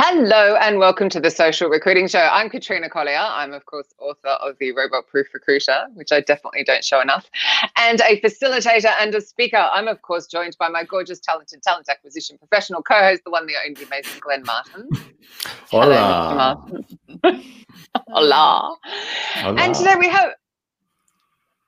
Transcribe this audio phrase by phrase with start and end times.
[0.00, 2.20] Hello and welcome to the Social Recruiting Show.
[2.20, 3.18] I'm Katrina Collier.
[3.18, 7.28] I'm, of course, author of the Robot Proof Recruiter, which I definitely don't show enough,
[7.76, 9.56] and a facilitator and a speaker.
[9.56, 13.48] I'm, of course, joined by my gorgeous, talented talent acquisition professional co host, the one,
[13.48, 14.88] the only amazing Glenn Martin.
[15.68, 16.56] Hola.
[16.70, 17.40] Hello,
[18.06, 18.76] Hola.
[18.84, 19.60] Hola.
[19.60, 20.30] And today we have.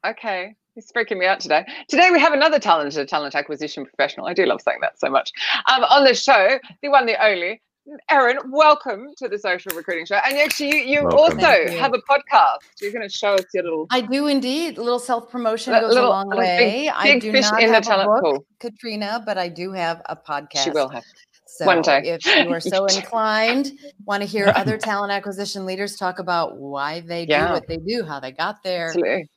[0.07, 0.55] Okay.
[0.77, 1.67] He's freaking me out today.
[1.89, 4.29] Today we have another talented talent acquisition professional.
[4.29, 5.33] I do love saying that so much.
[5.67, 7.61] Um, on the show, the one, the only,
[8.09, 10.17] Erin, welcome to the Social Recruiting Show.
[10.25, 11.19] And actually, you, you Welcome.
[11.41, 11.79] also you.
[11.79, 12.59] have a podcast.
[12.81, 14.79] You're going to show us your little, I do indeed.
[14.79, 16.85] A little self promotion goes little a long way.
[16.85, 18.47] big, I do fish not in the have a book, pool.
[18.61, 20.59] Katrina, but I do have a podcast.
[20.65, 21.05] She will have.
[21.47, 22.03] So one day.
[22.05, 23.73] if you are so inclined,
[24.05, 27.49] want to hear other talent acquisition leaders talk about why they Yeah.
[27.49, 29.29] do what they do, how they got there, Absolutely.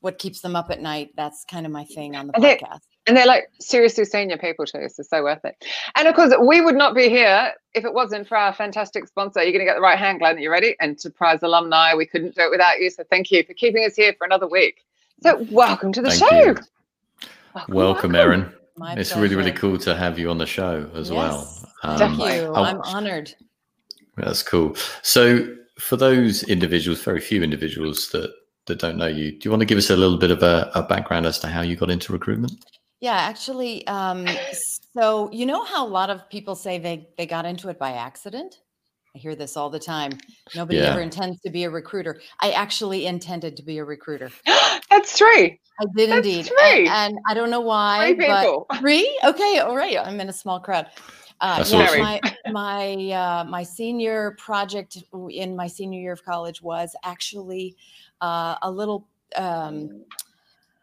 [0.00, 1.10] what keeps them up at night.
[1.14, 2.78] That's kind of my thing on the And they- podcast.
[3.08, 5.64] And they're like seriously senior people too, so so worth it.
[5.96, 9.42] And of course, we would not be here if it wasn't for our fantastic sponsor.
[9.42, 10.36] You're going to get the right hand, Glenn.
[10.36, 10.76] Are you ready?
[10.78, 11.94] Enterprise alumni.
[11.94, 12.90] We couldn't do it without you.
[12.90, 14.84] So thank you for keeping us here for another week.
[15.22, 16.46] So welcome to the Thank show.
[16.48, 16.56] you.
[17.68, 18.52] Welcome, Erin.
[18.76, 21.48] My It's really, really cool to have you on the show as well.
[21.82, 22.52] Um, Thank you.
[22.52, 23.34] I'll- I'm honored.
[24.16, 24.76] That's cool.
[25.02, 28.32] So, for those individuals, very few individuals that
[28.66, 30.70] that don't know you, do you want to give us a little bit of a,
[30.74, 32.52] a background as to how you got into recruitment?
[33.00, 34.26] Yeah, actually, um,
[34.96, 37.92] so you know how a lot of people say they they got into it by
[37.92, 38.60] accident?
[39.14, 40.18] I hear this all the time.
[40.54, 40.90] Nobody Yeah.
[40.90, 42.20] ever intends to be a recruiter.
[42.40, 44.30] I actually intended to be a recruiter.
[44.90, 45.60] That's three.
[45.80, 46.50] I did That's indeed.
[46.74, 48.66] And, and I don't know why, Three but people.
[48.80, 49.20] three?
[49.24, 49.96] Okay, all right.
[49.96, 50.88] I'm in a small crowd.
[51.40, 54.98] Uh, yeah, my my uh, my senior project
[55.30, 57.76] in my senior year of college was actually
[58.20, 60.04] uh, a little um,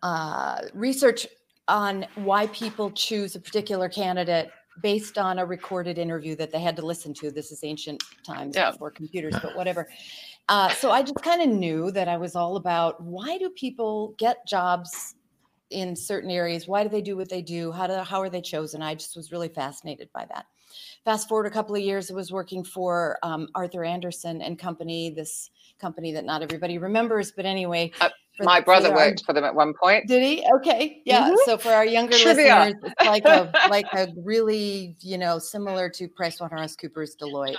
[0.02, 1.27] uh, research
[1.67, 6.75] on why people choose a particular candidate based on a recorded interview that they had
[6.75, 7.31] to listen to.
[7.31, 8.72] This is ancient times Yeah.
[8.72, 9.88] before computers, but whatever.
[10.49, 14.13] Uh, so I just kind of knew that I was all about why do people
[14.17, 15.16] get jobs
[15.69, 16.67] in certain areas?
[16.67, 17.72] Why do they do what they do?
[17.72, 18.81] How do how are they chosen?
[18.81, 20.45] I just was really fascinated by that.
[21.03, 25.09] Fast forward a couple of years, I was working for um, Arthur Andersen and Company,
[25.09, 25.50] this
[25.80, 27.91] company that not everybody remembers, but anyway.
[28.02, 28.09] Uh,
[28.40, 30.08] My the- brother the- worked for them at one point.
[30.08, 30.46] did he?
[30.56, 31.02] Okay.
[31.06, 31.30] Yeah.
[31.30, 31.35] Mhm.
[31.46, 32.44] So for our younger Trivia.
[32.74, 37.58] listeners, it's like a like a really, you know, similar to PricewaterhouseCoopers Deloitte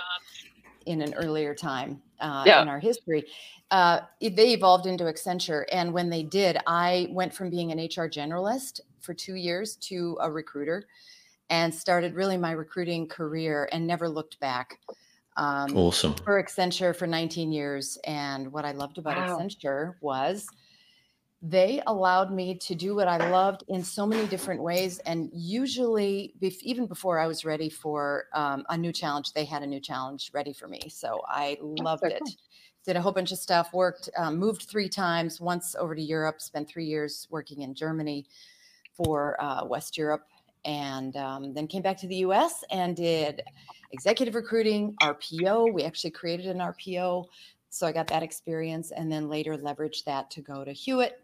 [0.85, 2.61] in an earlier time uh, Yeah.
[2.61, 3.25] in our history.
[3.71, 5.65] Uh, they evolved into Accenture.
[5.71, 10.17] And when they did, I went from being an HR generalist for two years to
[10.21, 10.85] a recruiter
[11.49, 14.79] and started really my recruiting career and never looked back.
[15.37, 16.15] Um, Awesome.
[16.15, 17.97] for Accenture for 19 years.
[18.05, 19.37] And what I loved about Wow.
[19.39, 20.47] Accenture was
[21.41, 24.97] they allowed me to do what I loved in so many different ways.
[24.99, 29.61] And usually, bef- even before I was ready for um, a new challenge, they had
[29.61, 30.81] a new challenge ready for me.
[30.89, 32.19] So I loved so it.
[32.23, 32.33] cool.
[32.85, 36.41] Did a whole bunch of stuff, worked, um, moved three times, once over to Europe,
[36.41, 38.25] spent three years working in Germany
[38.93, 40.25] for uh, West Europe,
[40.65, 43.41] and um, then came back to the US and did
[43.91, 45.73] executive recruiting, RPO.
[45.73, 47.25] We actually created an RPO.
[47.69, 51.21] So I got that experience and then later leveraged that to go to Hewitt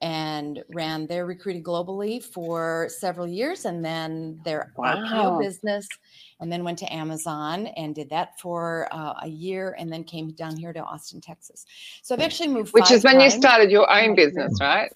[0.00, 4.94] and ran their recruiting globally for several years and then their Wow.
[4.94, 5.88] RPO business
[6.40, 10.30] and then went to Amazon and did that for uh, a year and then came
[10.30, 11.66] down here to Austin, Texas.
[12.02, 14.92] So I've actually moved Which is when you started your own business, right?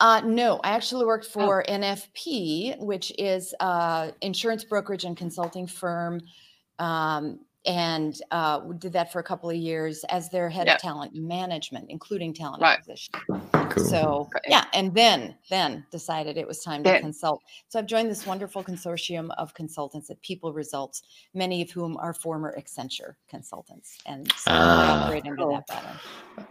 [0.00, 1.40] Uh, no, I actually worked Oh.
[1.46, 6.20] for NFP, which is uh, insurance brokerage and consulting firm,
[6.78, 10.76] um, and uh, did that for a couple of years as their head Yeah.
[10.76, 12.78] of talent management, including talent Right.
[12.78, 13.12] acquisition.
[13.70, 13.84] Cool.
[13.84, 14.38] So Okay.
[14.48, 17.00] yeah, and then then decided it was time to Then.
[17.02, 17.42] consult.
[17.66, 21.02] So I've joined this wonderful consortium of consultants at People Results,
[21.34, 25.04] many of whom are former Accenture consultants, and so I Ah.
[25.06, 25.54] operate under Cool.
[25.56, 26.00] that banner.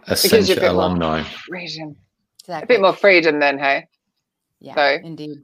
[0.06, 1.22] Because you're a Accenture alumni.
[1.22, 1.96] more-
[2.48, 2.60] alumni.
[2.60, 2.64] Freedom.
[2.64, 3.86] A bit more freedom then, hey?
[4.60, 5.38] yeah, so- indeed,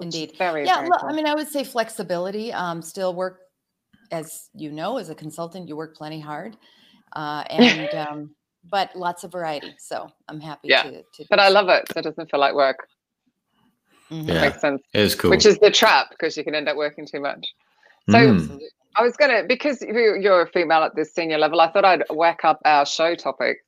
[0.00, 0.32] indeed.
[0.38, 1.10] Very, yeah very look, cool.
[1.10, 3.40] i mean i would say flexibility um still work
[4.10, 6.56] as you know as a consultant you work plenty hard
[7.14, 8.30] uh and um
[8.70, 11.86] but lots of variety so i'm happy Yeah, to, to but I love it.
[11.92, 12.78] So it doesn't feel like work.
[14.10, 14.26] Mhm.
[14.28, 14.40] Yeah.
[14.42, 14.82] Makes sense.
[14.92, 15.30] It is cool.
[15.30, 17.46] Which is the trap because you can end up working too much.
[18.10, 18.60] So Mm.
[18.96, 21.60] I was gonna because you're a female at this senior level.
[21.60, 23.58] I thought I'd whack up our show topic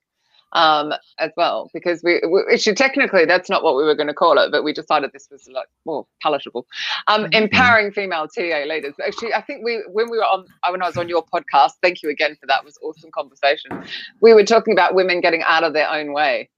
[0.53, 4.15] um, as well because we, we actually technically that's not what we were going to
[4.15, 6.67] call it, but we decided this was like more palatable.
[7.09, 7.35] Um, Mhm.
[7.35, 8.95] Empowering female TA leaders.
[9.05, 11.73] Actually, I think we when we were on when I was on your podcast.
[11.83, 12.61] Thank you again for that.
[12.61, 13.85] It was awesome conversation.
[14.21, 16.51] We were talking about women getting out of their own way.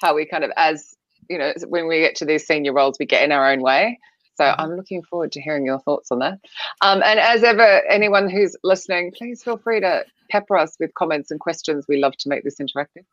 [0.00, 0.94] How we kind of as
[1.28, 3.98] you know when we get to these senior roles, we get in our own way.
[4.36, 4.60] So mm-hmm.
[4.60, 6.40] I'm looking forward to hearing your thoughts on that.
[6.80, 11.30] Um, and as ever, anyone who's listening, please feel free to pepper us with comments
[11.30, 11.86] and questions.
[11.88, 13.04] We love to make this interactive.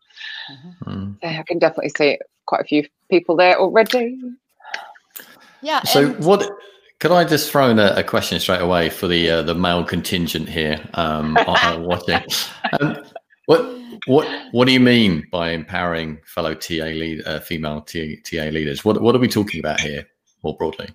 [0.51, 1.13] Mm-hmm.
[1.21, 4.19] So I can definitely see quite a few people there already.
[5.61, 5.83] Yeah.
[5.83, 6.49] So and- what?
[6.99, 9.83] Could I just throw in a, a, question straight away for the uh, the male
[9.83, 12.21] contingent here um, watching?
[12.79, 13.03] Um,
[13.47, 13.75] what
[14.05, 18.85] what what do you mean by empowering fellow TA lead uh, female TA, TA leaders?
[18.85, 20.05] What what are we talking about here
[20.43, 20.89] more broadly?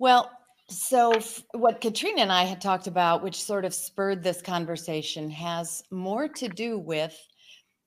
[0.00, 0.30] Well,
[0.70, 5.30] so f- what Katrina and I had talked about, which sort of spurred this conversation,
[5.30, 7.16] has more to do with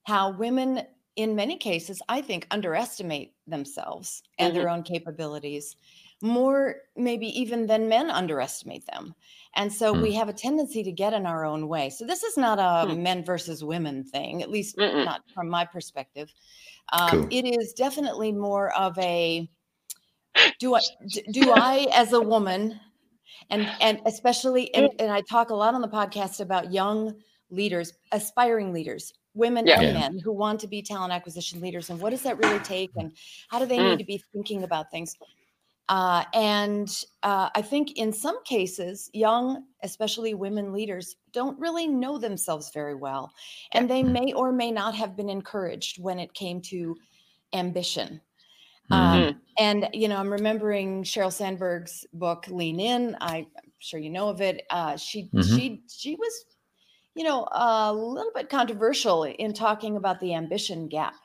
[0.04, 0.82] how women,
[1.16, 4.60] in many cases, I think, underestimate themselves and mm-hmm.
[4.60, 5.76] their own capabilities
[6.24, 9.14] more maybe even than men underestimate them
[9.58, 10.02] and so mm.
[10.02, 12.90] we have a tendency to get in our own way so this is not a
[12.90, 12.98] mm.
[12.98, 15.04] men versus women thing at least Mm-mm.
[15.04, 16.34] not from my perspective
[16.94, 17.28] um, cool.
[17.30, 19.50] it is definitely more of a
[20.60, 20.82] do i
[21.32, 22.80] do i as a woman
[23.50, 27.14] and and especially and, and i talk a lot on the podcast about young
[27.50, 29.82] leaders aspiring leaders women yeah.
[29.82, 32.92] and men who want to be talent acquisition leaders and what does that really take
[32.98, 33.12] and
[33.50, 33.92] how do they mm.
[33.92, 35.16] need to be thinking about things
[35.90, 42.18] uh, and uh, I think in some cases, young, especially women leaders, don't really know
[42.18, 43.34] themselves very well.
[43.74, 46.96] And they may or may not have been encouraged when it came to
[47.54, 48.22] ambition.
[48.90, 49.30] Um, mm-hmm.
[49.30, 53.16] Um, and, you know, I'm remembering Sheryl Sandberg's book, Lean In.
[53.22, 53.48] I'm
[53.80, 54.64] sure you know of it.
[54.70, 55.42] Uh, she, mm-hmm.
[55.42, 56.46] she, she was,
[57.16, 61.16] you know, a little bit controversial in talking about the ambition gap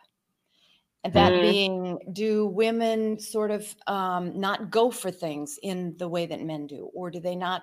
[1.04, 1.40] and that mm.
[1.40, 6.66] being do women sort of um, not go for things in the way that men
[6.66, 7.62] do or do they not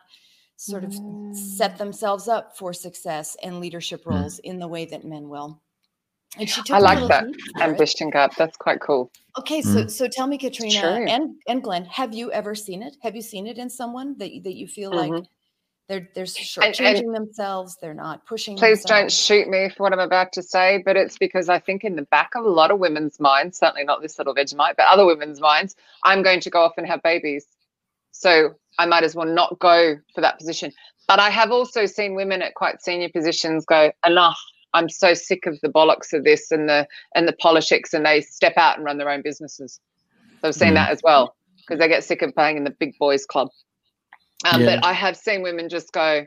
[0.57, 1.35] sort of mm.
[1.35, 4.11] set themselves up for success and leadership mm.
[4.11, 4.45] roles mm.
[4.45, 5.61] in the way that men will
[6.37, 7.25] and she took I like that
[7.61, 8.35] ambition gap.
[8.35, 9.11] That's quite cool.
[9.37, 9.91] Okay, so mm.
[9.91, 12.95] so tell me, Katrina and and Glenn, have you ever seen it?
[13.01, 15.13] Have you seen it in someone that that you feel mm-hmm.
[15.13, 15.23] like
[15.87, 17.77] they're they're changing themselves.
[17.79, 18.57] They're not pushing.
[18.57, 19.01] Please themselves.
[19.01, 21.95] don't shoot me for what I'm about to say, but it's because I think in
[21.95, 25.05] the back of a lot of women's minds, certainly not this little Vegemite, but other
[25.05, 27.45] women's minds, I'm going to go off and have babies.
[28.11, 30.71] So I might as well not go for that position.
[31.07, 34.39] But I have also seen women at quite senior positions go, enough.
[34.75, 38.21] I'm so sick of the bollocks of this and the and the politics, and they
[38.21, 39.79] step out and run their own businesses.
[40.41, 40.75] So I've seen mm.
[40.75, 41.35] that as well
[41.65, 43.49] because they get sick of playing in the big boys club.
[44.45, 44.75] Um, yeah.
[44.75, 46.25] But I have seen women just go,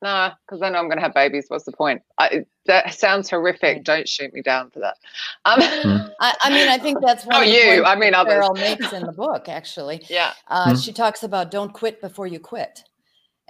[0.00, 1.46] nah, because I know I'm going to have babies.
[1.48, 2.02] What's the point?
[2.18, 3.84] I, that sounds horrific.
[3.84, 4.96] Don't shoot me down for that.
[5.44, 6.12] Um, mm.
[6.20, 7.36] I, I, mean, I think that's one.
[7.36, 7.84] Oh, you?
[7.84, 8.44] I mean, others.
[8.44, 10.02] Sheryl makes in the book actually.
[10.08, 10.32] Yeah.
[10.46, 10.84] Uh, mm.
[10.84, 12.84] She talks about don't quit before you quit.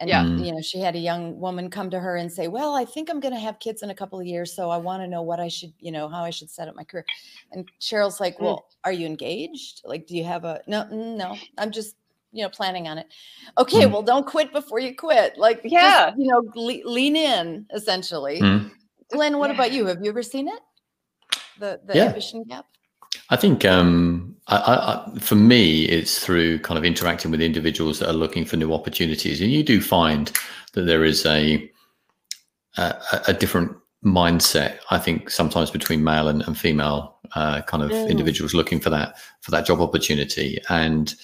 [0.01, 0.25] And yeah.
[0.25, 3.11] you know, she had a young woman come to her and say, "Well, I think
[3.11, 5.23] I'm going to have kids in a couple of years, so I want to know
[5.23, 7.05] what I should, you know, how I should set up my career."
[7.53, 8.43] And Sheryl's like, mm.
[8.43, 9.83] "Well, are you engaged?
[9.85, 10.87] Like, do you have a no?
[10.89, 11.97] No, I'm just
[12.33, 13.07] you know planning on it
[13.57, 13.91] okay mm.
[13.91, 18.39] well don't quit before you quit like yeah just, you know le- lean in essentially
[18.39, 18.71] mm.
[19.11, 19.55] glenn what yeah.
[19.55, 20.61] about you have you ever seen it
[21.59, 22.05] the the yeah.
[22.05, 22.67] ambition gap
[23.31, 28.09] I think um, I, I, for me, it's through kind of interacting with individuals that
[28.09, 30.33] are looking for new opportunities, and you do find
[30.73, 31.71] that there is a
[32.77, 32.95] a,
[33.29, 34.79] a different mindset.
[34.91, 38.09] I think sometimes between male and, and female uh, kind of mm.
[38.09, 41.15] individuals looking for that for that job opportunity, and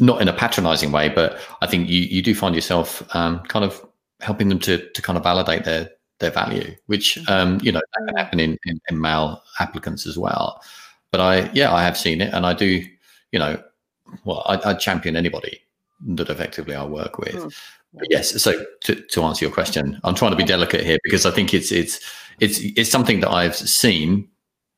[0.00, 3.64] not in a patronizing way, but I think you, you do find yourself um, kind
[3.64, 3.84] of
[4.20, 7.32] helping them to, to kind of validate their, their value, which, mm-hmm.
[7.32, 10.62] um, you know, that can happen in, in, in, male applicants as well.
[11.10, 12.84] But I, yeah, I have seen it and I do,
[13.32, 13.62] you know,
[14.24, 15.60] well, I, I champion anybody
[16.06, 17.34] that effectively I work with.
[17.34, 17.54] Mm.
[17.94, 21.24] But yes, so to, to answer your question, I'm trying to be delicate here because
[21.24, 22.00] I think it's, it's,
[22.40, 24.28] it's, it's something that I've seen,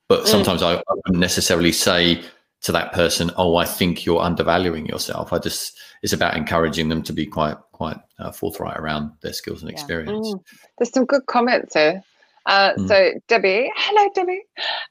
[0.08, 0.26] but mm.
[0.26, 2.22] sometimes I, I wouldn't necessarily say,
[2.62, 5.32] to that person, oh, I think you're undervaluing yourself.
[5.32, 9.62] I just it's about encouraging them to be quite quite uh, forthright around their skills
[9.62, 10.28] and experience.
[10.28, 10.44] Mm.
[10.78, 12.02] There's some good comments here.
[12.46, 12.88] Uh, mm.
[12.88, 14.42] So Debbie, hello Debbie.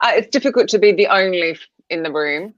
[0.02, 1.58] Uh, it's difficult to be the only
[1.90, 2.54] in the room.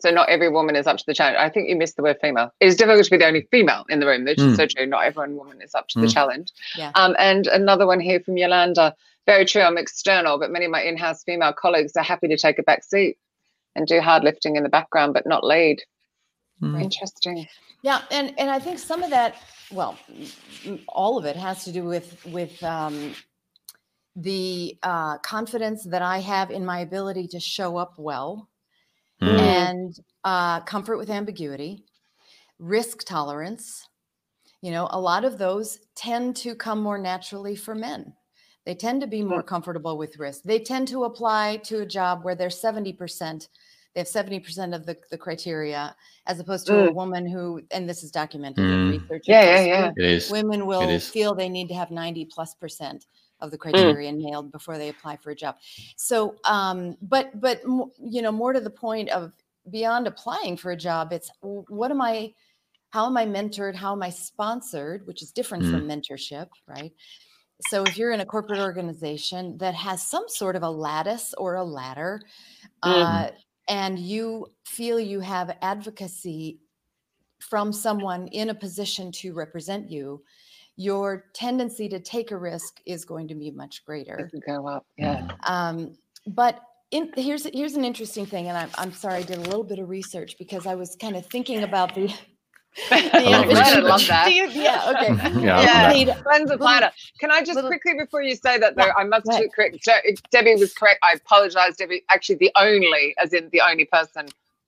[0.00, 1.38] So not every woman is up to the challenge.
[1.38, 2.52] I think you missed the word female.
[2.60, 4.24] It is difficult to be the only female in the room.
[4.24, 4.56] That's mm.
[4.56, 4.86] so true.
[4.86, 6.14] Not every woman is up to the mm.
[6.14, 6.52] challenge.
[6.76, 6.92] Yeah.
[6.94, 8.94] Um, and another one here from Yolanda.
[9.26, 9.62] Very true.
[9.62, 12.84] I'm external, but many of my in-house female colleagues are happy to take a back
[12.84, 13.18] seat
[13.74, 15.82] and do hard lifting in the background, but not lead.
[16.62, 16.80] Mm.
[16.80, 17.48] Interesting.
[17.82, 19.36] Yeah, and and I think some of that,
[19.72, 19.98] well,
[20.88, 23.14] all of it has to do with with um,
[24.22, 28.48] the uh, confidence that I have in my ability to show up well,
[29.22, 29.38] mm.
[29.38, 31.84] and uh, comfort with ambiguity,
[32.58, 33.86] risk tolerance.
[34.60, 38.12] You know, a lot of those tend to come more naturally for men.
[38.66, 39.46] They tend to be more mm.
[39.46, 40.42] comfortable with risk.
[40.42, 43.48] They tend to apply to a job where they're 70%
[43.94, 45.96] they have 70% of the, the criteria
[46.26, 46.94] as opposed to a Mm.
[46.94, 49.00] woman who and this is documented in Mm.
[49.00, 49.92] research Yeah, yeah, yeah.
[49.96, 50.30] It is.
[50.30, 53.06] women will feel they need to have 90 plus percent
[53.40, 53.98] of the Mm.
[53.98, 55.56] criteria nailed before they apply for a job.
[55.96, 59.32] So um but but you know more to the point of
[59.70, 62.32] beyond applying for a job it's what am i
[62.90, 63.74] how am i mentored?
[63.76, 65.06] How am i sponsored?
[65.06, 65.66] Which is different Mm.
[65.66, 66.92] from mentorship right?
[67.60, 71.56] So if you're in a corporate organization that has some sort of a lattice or
[71.56, 72.20] a ladder
[72.82, 73.30] uh,
[73.68, 76.60] and you feel you have advocacy
[77.40, 80.24] from someone in a position to represent you
[80.80, 84.66] your tendency to take a risk is going to be much greater It could go
[84.68, 84.86] up.
[84.96, 85.22] Yeah.
[85.44, 85.50] Mm.
[85.50, 86.60] um, but
[86.92, 89.78] in, here's here's an interesting thing, and I'm I'm sorry, I did a little bit
[89.80, 92.14] of research because I was kind of thinking about the.
[92.92, 94.32] I love ambition- love that.
[94.36, 94.92] You- yeah.
[94.94, 95.40] Okay.
[95.44, 95.82] Yeah, I Yeah.
[95.88, 96.90] love Need- Cleanse the Little- platter.
[97.20, 99.48] Can I just little- quickly before you say that though, Yeah, I must go ahead.
[99.54, 99.78] correct.
[99.82, 101.00] Je- Debbie was correct.
[101.02, 102.04] I apologize, Debbie.
[102.08, 104.26] Actually, the only, as in the only person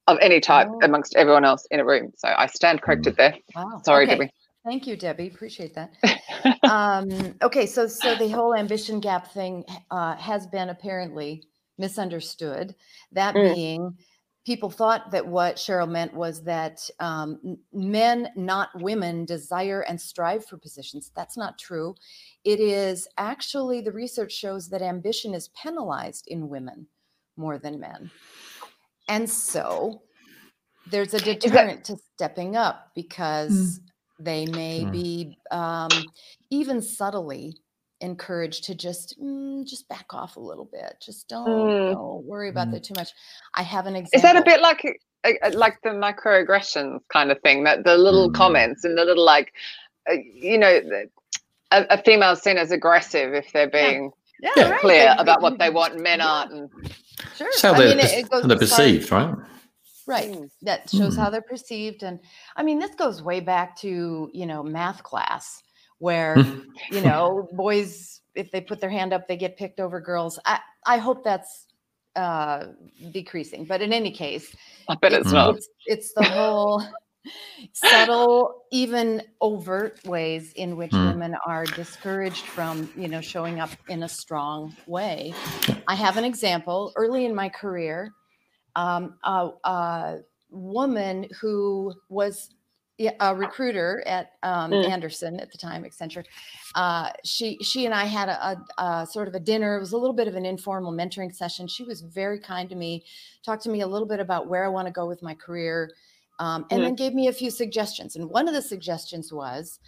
[0.09, 0.81] of any type Oh.
[0.83, 2.13] amongst everyone else in a room.
[2.17, 3.37] So I stand corrected there.
[3.55, 3.81] Wow.
[3.85, 4.17] Sorry, okay.
[4.17, 4.31] Debbie.
[4.65, 5.29] Thank you, Debbie.
[5.29, 5.95] Appreciate that.
[6.65, 11.45] um, okay, so so the whole ambition gap thing uh, has been apparently
[11.79, 12.75] misunderstood.
[13.13, 13.43] That Mm.
[13.43, 13.99] being,
[14.47, 20.45] people thought that what Sheryl meant was that um, men, not women, desire and strive
[20.45, 21.11] for positions.
[21.17, 21.95] That's not true.
[22.45, 26.87] It is actually the research shows that ambition is penalized in women
[27.37, 28.11] more than men,
[29.09, 30.03] and so
[30.87, 33.81] there's a that- deterrent to stepping up because
[34.21, 34.93] they may Mm.
[34.93, 35.89] be um,
[36.51, 37.57] even subtly
[38.01, 41.93] encouraged to just mm, just back off a little bit just don't, Mm.
[41.93, 42.73] don't worry about Mm.
[42.73, 43.11] that too much
[43.55, 44.83] i have an example Is that a bit like
[45.25, 47.65] uh, uh, like the microaggressions kind of thing?
[47.65, 48.35] That the little Mm.
[48.35, 49.53] comments and the little like,
[50.11, 51.11] uh, you know, the,
[51.73, 54.13] a, a female seen as aggressive if they're being
[54.43, 54.71] yeah, Yeah.
[54.71, 56.53] right, clear they- about what they want, men yeah, aren't.
[56.53, 56.71] And
[57.37, 59.35] sure It's how I they're, mean, it- it goes how they're as perceived, right?
[60.11, 60.51] Right Mm.
[60.63, 61.21] that shows Hmm.
[61.23, 62.21] how they're perceived and
[62.57, 65.63] i mean this goes way back to you know math class
[65.99, 66.37] where
[66.91, 70.59] you know boys if they put their hand up they get picked over girls i
[70.87, 71.67] i hope that's
[72.17, 72.67] uh
[73.13, 74.55] decreasing but in any case
[74.89, 75.33] I bet it's Mm.
[75.33, 75.55] not.
[75.55, 76.83] it's, it's the whole
[77.73, 81.07] subtle even overt ways in which Hmm.
[81.07, 85.33] women are discouraged from you know showing up in a strong way
[85.87, 88.15] i have an example early in my career
[88.77, 90.19] um, a, a
[90.51, 92.51] woman who was
[93.21, 94.87] a recruiter at um, Mm.
[94.87, 96.25] Andersen at the time, Accenture.
[96.75, 99.77] Uh, she she and I had a, a, a sort of a dinner.
[99.77, 101.67] It was a little bit of an informal mentoring session.
[101.67, 103.05] She was very kind to me,
[103.43, 105.93] talked to me a little bit about where I want to go with my career,
[106.39, 106.85] um, and Mm.
[106.85, 108.17] then gave me a few suggestions.
[108.17, 109.81] And one of the suggestions was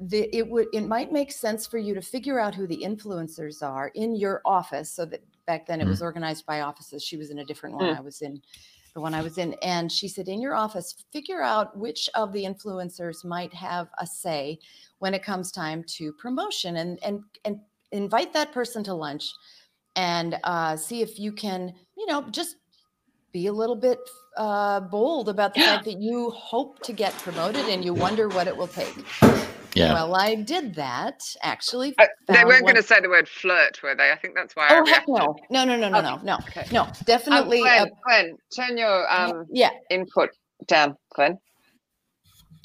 [0.00, 3.62] the, it would it might make sense for you to figure out who the influencers
[3.62, 5.88] are in your office so that back then it Mm.
[5.90, 7.98] was organized by offices she was in a different one Mm.
[7.98, 8.40] i was in
[8.94, 12.32] the one i was in and she said in your office figure out which of
[12.32, 14.58] the influencers might have a say
[14.98, 19.32] when it comes time to promotion and and and invite that person to lunch
[19.96, 22.56] and uh, see if you can you know just
[23.32, 23.98] be a little bit
[24.36, 28.46] uh, bold about the fact that you hope to get promoted and you wonder what
[28.46, 28.94] it will take
[29.74, 29.94] Yeah.
[29.94, 31.94] well, I did that actually.
[31.98, 34.10] Uh, they weren't one- going to say the word flirt, were they?
[34.10, 34.68] I think that's why.
[34.68, 35.36] I Oh heck no!
[35.50, 36.66] No, no, no, no, Okay, no, no, okay.
[36.72, 36.82] no.
[36.82, 37.60] Um, Definitely.
[37.60, 40.30] Glenn, uh, Glenn, turn your um, yeah, input
[40.66, 41.38] down, Glenn.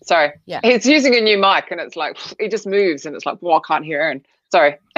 [0.03, 0.31] Sorry.
[0.45, 0.59] Yeah.
[0.63, 3.57] He's using a new mic, and it's like he just moves, and it's like, well,
[3.57, 4.09] I can't hear.
[4.09, 4.77] And sorry,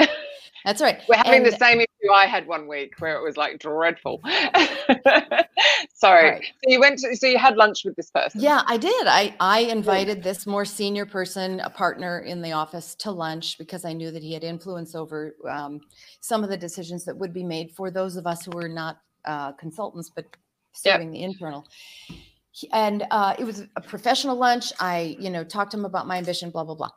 [0.64, 0.98] that's right.
[1.08, 4.20] we're having the same issue I had one week where it was like dreadful.
[5.94, 6.30] sorry.
[6.30, 6.42] Right.
[6.44, 8.40] So you went to, so you had lunch with this person.
[8.40, 9.06] Yeah, I did.
[9.06, 13.84] I I invited this more senior person, a partner in the office, to lunch because
[13.84, 15.80] I knew that he had influence over um,
[16.20, 19.00] some of the decisions that would be made for those of us who were not
[19.24, 20.24] uh, consultants but
[20.84, 20.94] Yep.
[20.94, 21.66] serving the internal.
[22.52, 24.72] He- And uh, it was a professional lunch.
[24.78, 26.90] I, you know, talked to him about my ambition, blah blah blah.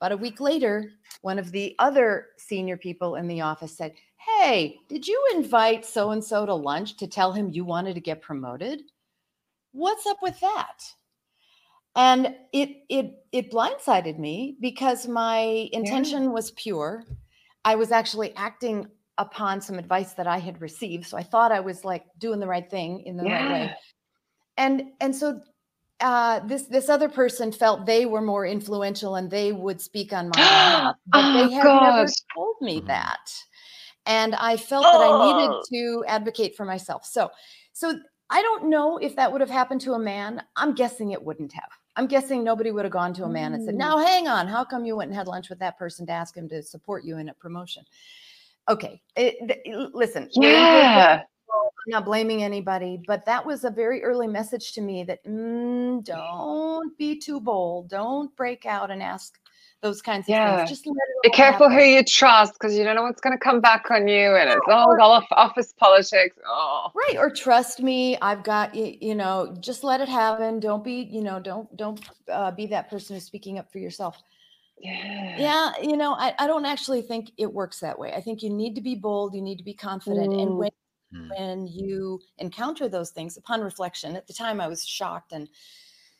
[0.00, 0.92] About a week later,
[1.22, 6.10] one of the other senior people in the office said, "Hey, did you invite so
[6.10, 8.82] and so to lunch to tell him you wanted to get promoted?"
[9.72, 10.82] what's up with that?
[11.96, 17.04] And it it it blindsided me because my intention was pure.
[17.64, 18.88] I was actually acting
[19.18, 22.46] upon some advice that i had received so i thought i was like doing the
[22.46, 23.74] right thing in the right way.
[24.56, 25.40] And and so
[26.00, 30.28] uh, this this other person felt they were more influential and they would speak on
[30.28, 32.86] my behalf, but Oh, they had never told me Mhm.
[32.86, 33.32] that,
[34.06, 35.62] and I felt that I needed Oh.
[35.72, 37.04] to advocate for myself.
[37.04, 37.30] So,
[37.72, 37.98] so
[38.30, 40.42] I don't know if that would have happened to a man.
[40.56, 41.70] I'm guessing it wouldn't have.
[41.96, 43.78] I'm guessing nobody would have gone to a man and said, Mm.
[43.78, 46.36] "Now, hang on, how come you went and had lunch with that person to ask
[46.36, 47.84] him to support you in a promotion?"
[48.68, 50.30] Okay, it, th- listen.
[50.36, 51.24] we're
[51.86, 51.98] Yeah.
[51.98, 56.96] not blaming anybody, but that was a very early message to me that mm, don't
[56.98, 57.88] be too bold.
[57.88, 59.38] Don't break out and ask
[59.82, 60.56] those kinds of Yeah.
[60.56, 60.68] things.
[60.68, 61.78] Just let it Be careful happen.
[61.78, 64.50] who you trust because you don't know what's going to come back on you, and
[64.50, 66.36] it's all off office politics.
[66.46, 70.82] Oh, right or trust me i've got you you know just let it happen don't
[70.82, 72.00] be you know don't don't
[72.32, 74.22] uh, be that person who's speaking up for yourself
[74.80, 78.42] yeah, yeah you know I, I don't actually think it works that way i think
[78.42, 80.58] you need to be bold you need to be confident and Mm.
[80.58, 80.70] when
[81.12, 81.28] Mm.
[81.36, 85.48] when you encounter those things upon reflection at the time i was shocked and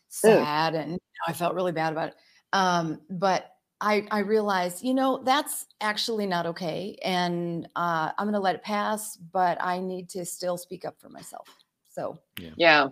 [0.09, 2.17] sad and you know, i felt really bad about it
[2.53, 6.99] um, but I, I realized, you know, that's actually not okay.
[7.03, 11.01] And uh, I'm going to let it pass, but I need to still speak up
[11.01, 11.49] for myself.
[11.89, 12.89] So, yeah.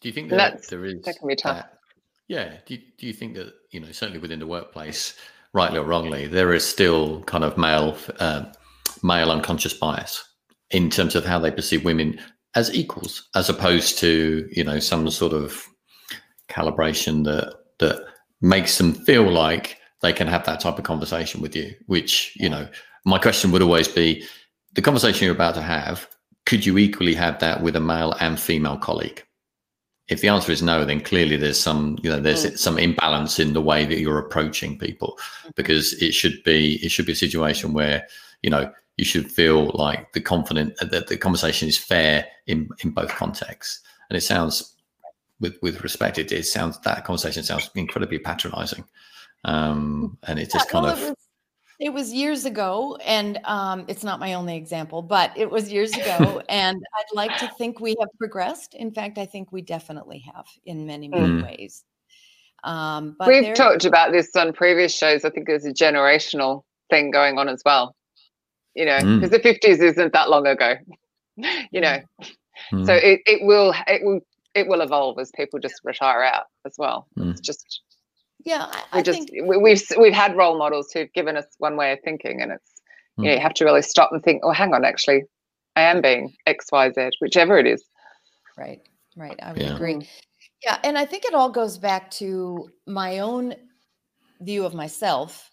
[0.00, 1.56] Do you think that that's- there is that can be tough.
[1.56, 1.78] that-
[2.28, 2.56] yeah.
[2.64, 5.14] Do you, do you think that you know certainly within the workplace,
[5.52, 8.46] rightly or wrongly, there is still kind of male uh,
[9.02, 10.24] male unconscious bias
[10.72, 12.18] in terms of how they perceive women
[12.54, 15.66] as equals, as opposed to you know some sort of
[16.48, 18.04] calibration that that
[18.40, 21.74] makes them feel like they can have that type of conversation with you.
[21.86, 22.68] Which you know,
[23.04, 24.24] my question would always be:
[24.74, 26.08] the conversation you're about to have,
[26.46, 29.22] could you equally have that with a male and female colleague?
[30.08, 32.58] If the answer is no, then clearly there's some, you know, there's Mm.
[32.58, 35.16] some imbalance in the way that you're approaching people,
[35.54, 38.06] because it should be, it should be a situation where,
[38.42, 38.70] you know,
[39.02, 43.80] you should feel like the confident that the conversation is fair in in both contexts.
[44.08, 44.76] And it sounds,
[45.40, 48.84] with with respect, it, it sounds that conversation sounds incredibly patronising,
[49.44, 51.16] um, and it just Yeah, kind well, of, it was,
[51.80, 55.92] it was years ago, and um, it's not my only example, but it was years
[55.96, 58.74] ago, and I'd like to think we have progressed.
[58.74, 61.42] In fact, I think we definitely have in many, many Mm.
[61.42, 61.82] ways.
[62.62, 65.24] Um, but We've there- talked about this on previous shows.
[65.24, 67.96] I think there's a generational thing going on as well.
[68.74, 69.20] You know, Mm.
[69.20, 70.74] because the 50s isn't that long ago.
[71.70, 72.00] you know,
[72.72, 74.20] Mm, so it, it will it will
[74.54, 77.08] it will evolve as people just retire out as well.
[77.16, 77.80] It's just
[78.44, 81.46] yeah, I, we I just think we, we've we've had role models who've given us
[81.58, 82.82] one way of thinking, and it's
[83.18, 84.42] you know you have to really stop and think.
[84.44, 85.24] Oh, hang on, actually,
[85.76, 87.82] I am being X, Y, Z, whichever it is.
[88.56, 88.80] right,
[89.16, 89.38] right.
[89.42, 89.74] I would Yeah.
[89.74, 90.08] agree.
[90.64, 93.54] Yeah, and I think it all goes back to my own
[94.40, 95.50] view of myself,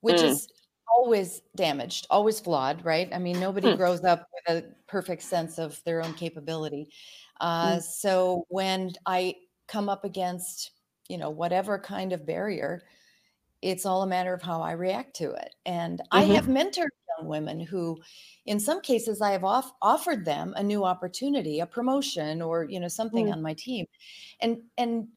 [0.00, 0.24] which Mm.
[0.28, 0.48] is
[0.96, 3.12] always damaged, always flawed, right?
[3.12, 3.76] I mean, nobody Hmm.
[3.76, 6.88] grows up with a perfect sense of their own capability.
[7.40, 10.72] Uh, So when I come up against,
[11.08, 12.82] you know, whatever kind of barrier,
[13.62, 15.54] it's all a matter of how I react to it.
[15.66, 16.36] And I Mhm.
[16.36, 18.02] have mentored young women who,
[18.46, 22.80] in some cases, I have off- offered them a new opportunity, a promotion, or you
[22.80, 23.32] know, something Mm.
[23.32, 23.86] on my team.
[24.40, 25.08] And and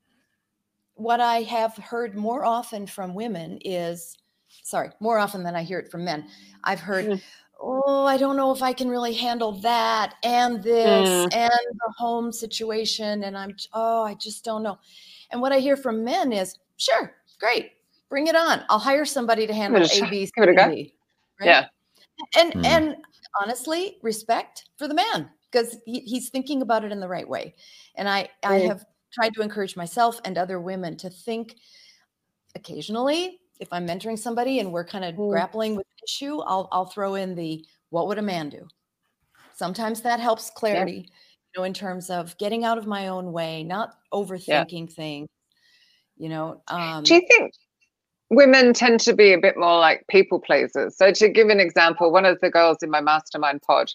[0.95, 4.17] what I have heard more often from women is,
[4.63, 6.27] sorry, more often than I hear it from men.
[6.63, 7.21] I've heard, Mm.
[7.59, 11.35] oh, I don't know if I can really handle that and this Mm.
[11.35, 14.77] and the home situation, and I'm oh, I just don't know.
[15.31, 17.71] And what I hear from men is, sure, great,
[18.09, 18.63] bring it on.
[18.69, 20.01] I'll hire somebody to handle a.
[20.09, 20.69] B, C, Give it a go.
[20.69, 20.93] D.
[21.43, 21.65] Yeah.
[22.37, 22.65] And Mm.
[22.65, 22.95] and
[23.41, 27.55] honestly, respect for the man because he, he's thinking about it in the right way.
[27.95, 28.67] And I I Mm.
[28.67, 31.55] have tried to encourage myself and other women to think
[32.55, 35.29] occasionally if I'm mentoring somebody and we're kind of Mm.
[35.31, 38.67] grappling with an issue, I'll I'll throw in the what would a man do?
[39.55, 43.63] Sometimes that helps clarity, you know, in terms of getting out of my own way,
[43.63, 45.27] not overthinking things.
[46.17, 47.53] You know, um, Do you think
[48.29, 50.97] women tend to be a bit more like people pleasers?
[50.97, 53.91] So, to give an example, one of the girls in my mastermind pod,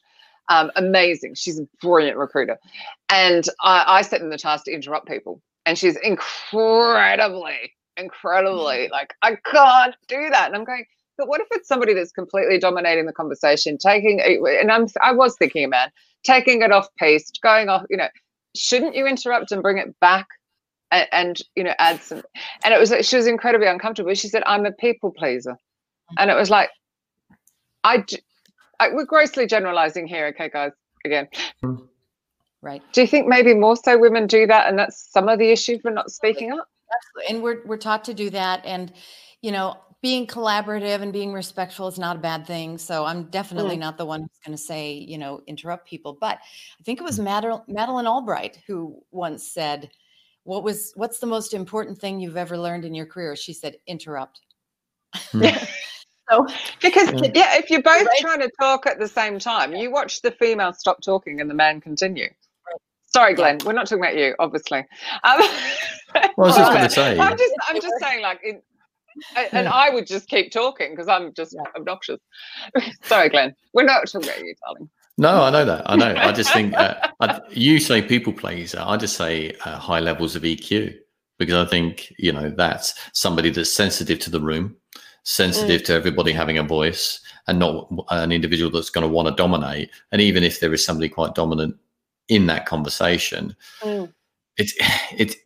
[0.49, 1.35] um, amazing.
[1.35, 2.59] She's a brilliant recruiter.
[3.09, 5.41] And I, I set them the task to interrupt people.
[5.67, 8.91] And she's incredibly, incredibly mm.
[8.91, 10.47] like, I can't do that.
[10.47, 10.85] And I'm going,
[11.19, 15.13] but what if it's somebody that's completely dominating the conversation, taking, a- and I'm, I
[15.13, 15.91] was thinking, man,
[16.25, 18.09] taking it off pace, going off, you know,
[18.57, 20.27] shouldn't you interrupt and bring it back
[20.93, 22.23] and, and you know add some
[22.65, 24.15] and it was like she was incredibly uncomfortable.
[24.15, 25.57] She said i'm a people pleaser.
[26.19, 26.41] And it mm-hmm.
[26.41, 26.71] was like
[27.85, 30.73] I—we're grossly generalizing here okay guys
[31.05, 31.29] again.
[31.65, 31.85] Mm-hmm.
[32.61, 32.83] Right.
[32.93, 35.81] do you think maybe more so women do that and that's some of the issue
[35.81, 37.35] for not speaking up Absolutely.
[37.35, 38.65] And we're we're taught to do that.
[38.65, 38.93] And
[39.41, 42.79] you know, being collaborative and being respectful is not a bad thing.
[42.79, 46.17] So I'm definitely not the one who's going to say, you know, interrupt people.
[46.21, 49.91] But I think it was Madel- Madeleine Albright who once said,
[50.45, 53.77] "What was what's the most important thing you've ever learned in your career?" She said,
[53.87, 54.41] "Interrupt."
[55.33, 55.69] Mm.
[56.31, 56.47] so
[56.81, 57.31] because Yeah.
[57.35, 58.19] yeah if you're both Right.
[58.21, 61.55] trying to talk at the same time you watch the female stop talking and the
[61.55, 62.29] man continue
[63.15, 64.85] sorry glenn we're not talking about you obviously
[65.25, 65.41] um,
[66.37, 67.19] Well, I was just going to say.
[67.19, 68.65] I'm just, I'm just saying, like, it,
[69.37, 69.73] and Yeah.
[69.73, 71.71] I would just keep talking because I'm just Yeah.
[71.77, 72.21] obnoxious.
[73.03, 73.55] Sorry, Glenn.
[73.73, 74.91] We're not talking about you, darling.
[75.19, 75.83] No, I know that.
[75.91, 76.15] I know.
[76.17, 78.83] I just think uh, I, you say people pleaser.
[78.85, 80.97] I just say uh, high levels of EQ
[81.39, 84.75] because I think you know that's somebody that's sensitive to the room,
[85.25, 85.85] sensitive mm.
[85.85, 89.91] to everybody having a voice, and not an individual that's going to want to dominate.
[90.13, 91.77] And even if there is somebody quite dominant
[92.33, 94.11] in that conversation, mm.
[94.57, 94.75] it's
[95.17, 95.37] it's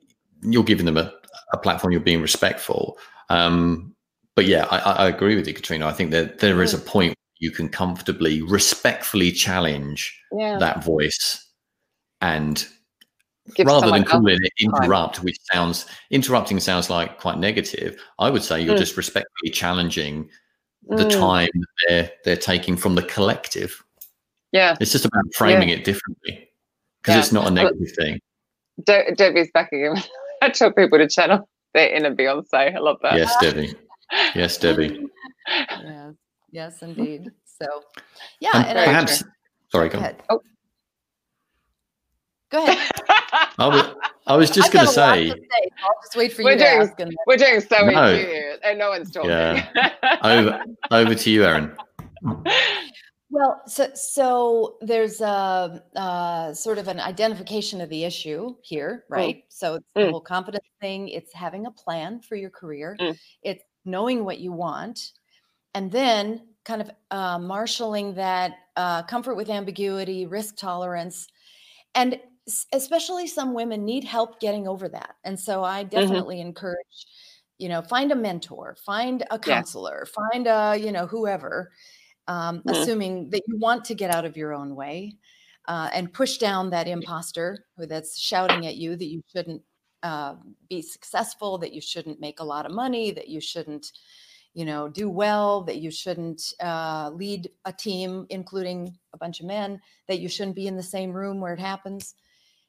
[0.42, 1.12] you're giving them a,
[1.52, 1.92] a platform.
[1.92, 2.98] You're being respectful.
[3.28, 3.94] Um,
[4.36, 5.86] but yeah, I, I, agree with you, Katrina.
[5.86, 6.86] I think that there is a mm.
[6.86, 10.58] point you can comfortably, respectfully challenge yeah.
[10.58, 11.44] that voice
[12.20, 12.66] and
[13.54, 15.24] Give rather than calling it interrupt, time.
[15.24, 18.78] which sounds interrupting sounds like quite negative, I would say you're mm.
[18.78, 20.28] just respectfully challenging
[20.88, 21.18] the mm.
[21.18, 21.50] time
[21.88, 23.82] they're they're taking from the collective.
[24.52, 25.76] Yeah, it's just about framing yeah.
[25.76, 26.46] it differently
[27.06, 27.20] because yeah.
[27.20, 28.20] it's not a negative thing.
[28.84, 30.02] De- Debbie's back again.
[30.42, 32.74] I tell people to channel their inner Beyonce.
[32.74, 33.14] I love that.
[33.14, 33.74] Yes, Debbie.
[34.36, 35.04] Yes, Debbie.
[35.48, 36.14] yes,
[36.52, 37.28] yes, indeed.
[37.44, 37.66] So,
[38.38, 39.24] yeah, um, and, and perhaps.
[39.24, 39.26] I,
[39.72, 40.22] sorry, go, go ahead.
[40.28, 40.40] Oh.
[42.52, 42.90] Go ahead.
[43.58, 43.94] I was,
[44.28, 45.30] I was just going to say.
[45.32, 47.16] I'll just wait for we're you doing, to ask.
[47.26, 48.14] We're doing so no.
[48.14, 49.30] here, and no one's talking.
[49.30, 50.18] Yeah.
[50.22, 51.76] over, over to you, Erin.
[53.28, 59.16] Well, so so there's a, a, sort of an identification of the issue here, mm.
[59.16, 59.36] right?
[59.36, 59.42] Mm.
[59.48, 60.04] So it's mm.
[60.04, 61.08] the whole confidence thing.
[61.08, 62.96] It's having a plan for your career.
[63.00, 63.18] Mm.
[63.42, 65.12] It's knowing what you want,
[65.74, 71.26] and then kind of uh, marshaling that uh, comfort with ambiguity, risk tolerance,
[71.94, 72.20] and
[72.72, 75.16] especially some women need help getting over that.
[75.24, 75.90] And so I mm-hmm.
[75.90, 77.06] definitely encourage,
[77.58, 80.22] you know, find a mentor, find a counselor, yeah.
[80.30, 81.72] find a, you know, whoever,
[82.28, 82.70] um, mm-hmm.
[82.70, 85.16] assuming that you want to get out of your own way
[85.66, 89.62] uh, and push down that imposter who that's shouting at you that you shouldn't
[90.02, 90.34] uh,
[90.68, 93.92] be successful, that you shouldn't make a lot of money, that you shouldn't,
[94.54, 99.46] you know, do well, that you shouldn't uh, lead a team, including a bunch of
[99.46, 102.14] men, that you shouldn't be in the same room where it happens.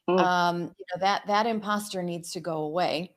[0.08, 0.18] Mm.
[0.18, 3.14] Um, you know, that that imposter needs to go away.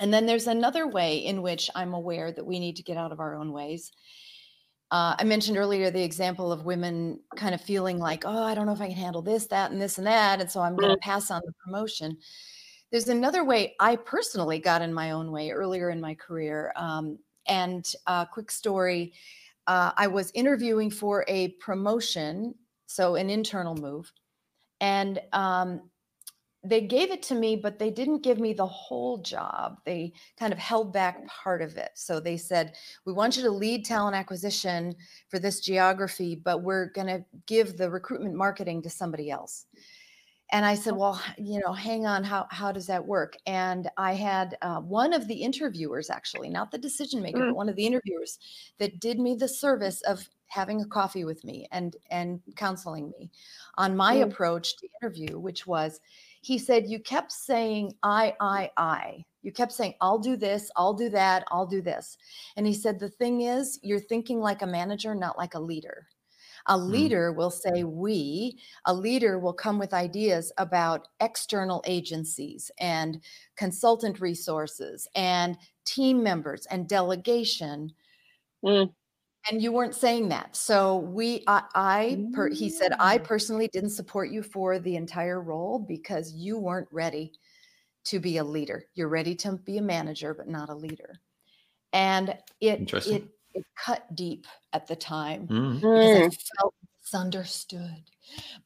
[0.00, 3.12] And then there's another way in which I'm aware that we need to get out
[3.12, 3.92] of our own ways.
[4.90, 8.66] Uh, I mentioned earlier the example of women kind of feeling like, oh, I don't
[8.66, 10.40] know if I can handle this, that, and this and that.
[10.40, 11.00] And so I'm going to mm.
[11.00, 12.16] pass on the promotion.
[12.92, 16.72] There's another way I personally got in my own way earlier in my career.
[16.76, 17.18] Um,
[17.48, 19.12] and a quick story
[19.66, 22.54] uh, I was interviewing for a promotion,
[22.86, 24.12] so an internal move.
[24.80, 25.90] And um,
[26.68, 29.78] they gave it to me, but they didn't give me the whole job.
[29.84, 31.90] They kind of held back part of it.
[31.94, 32.74] So they said,
[33.04, 34.94] We want you to lead talent acquisition
[35.28, 39.66] for this geography, but we're going to give the recruitment marketing to somebody else.
[40.52, 43.36] And I said, Well, you know, hang on, how, how does that work?
[43.46, 47.48] And I had uh, one of the interviewers, actually, not the decision maker, mm.
[47.48, 48.38] but one of the interviewers
[48.78, 53.30] that did me the service of having a coffee with me and and counseling me
[53.76, 54.22] on my mm.
[54.22, 56.00] approach to interview which was
[56.46, 59.24] he said, You kept saying, I, I, I.
[59.42, 62.16] You kept saying, I'll do this, I'll do that, I'll do this.
[62.56, 66.06] And he said, The thing is, you're thinking like a manager, not like a leader.
[66.68, 66.88] A hmm.
[66.88, 73.20] leader will say we, a leader will come with ideas about external agencies and
[73.56, 77.92] consultant resources and team members and delegation.
[78.64, 78.92] Mm
[79.50, 83.24] and you weren't saying that so we i, I per, he said i mm.
[83.24, 87.32] personally didn't support you for the entire role because you weren't ready
[88.04, 91.20] to be a leader you're ready to be a manager but not a leader
[91.92, 95.74] and it it, it cut deep at the time mm.
[95.76, 98.02] because I felt misunderstood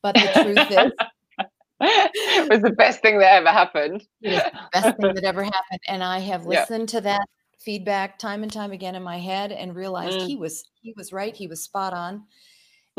[0.02, 0.92] but the truth is
[1.80, 4.02] it was the best thing that ever happened.
[4.20, 5.80] It was the best thing that ever happened.
[5.88, 6.98] And I have listened yeah.
[6.98, 7.26] to that
[7.60, 10.26] feedback time and time again in my head and realized mm.
[10.26, 12.24] he was he was right he was spot on.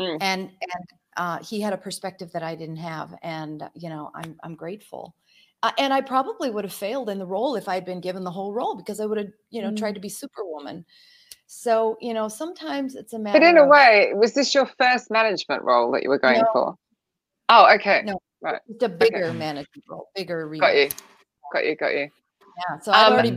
[0.00, 0.18] Mm.
[0.20, 0.84] and and
[1.18, 5.14] uh, he had a perspective that i didn't have and you know i'm i'm grateful.
[5.64, 8.30] Uh, and i probably would have failed in the role if i'd been given the
[8.30, 9.76] whole role because i would have you know mm.
[9.76, 10.84] tried to be superwoman.
[11.46, 14.66] So you know sometimes it's a matter but in a of, way was this your
[14.78, 16.74] first management role that you were going no, for?
[17.50, 18.02] Oh okay.
[18.06, 18.60] No right.
[18.68, 19.36] it's a bigger okay.
[19.36, 20.88] management role bigger got you.
[21.52, 22.08] got you got you.
[22.70, 23.32] Yeah so i've um, already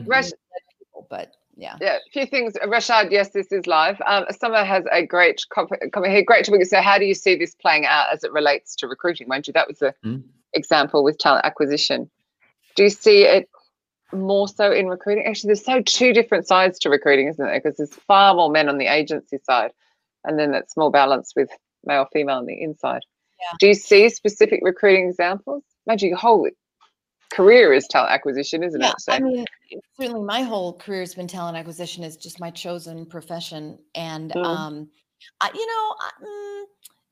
[1.09, 1.77] but yeah.
[1.79, 2.53] Yeah, a few things.
[2.63, 4.01] Rashad, yes, this is live.
[4.05, 6.23] Um, Summer has a great comment here.
[6.23, 6.65] Great topic.
[6.65, 9.27] So, how do you see this playing out as it relates to recruiting?
[9.27, 10.23] Mind you, that was the mm.
[10.53, 12.09] example with talent acquisition.
[12.75, 13.49] Do you see it
[14.11, 15.25] more so in recruiting?
[15.25, 17.61] Actually, there's so two different sides to recruiting, isn't there?
[17.61, 19.71] Because there's far more men on the agency side,
[20.25, 21.49] and then that small balance with
[21.85, 23.01] male female on the inside.
[23.39, 23.57] Yeah.
[23.59, 25.63] Do you see specific recruiting examples?
[25.87, 26.49] Mind you, whole
[27.31, 29.01] career is talent acquisition, isn't yeah, it?
[29.01, 29.13] So.
[29.13, 29.45] I mean,
[29.99, 33.77] certainly my whole career has been talent acquisition is just my chosen profession.
[33.95, 34.45] And, mm.
[34.45, 34.89] um,
[35.41, 36.63] I, you know, mm,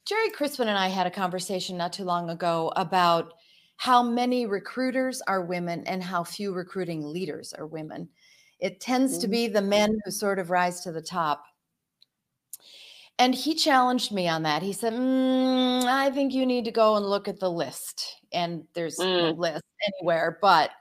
[0.06, 3.34] Gerry Crispin and I had a conversation not too long ago about
[3.78, 8.08] how many recruiters are women and how few recruiting leaders are women.
[8.60, 9.21] It tends mm-hmm.
[9.21, 11.43] to be the men who sort of rise to the top.
[13.19, 14.63] And he challenged me on that.
[14.63, 18.17] He said, mm, I think you need to go and look at the list.
[18.32, 19.06] And there's mm.
[19.06, 20.71] no list anywhere, but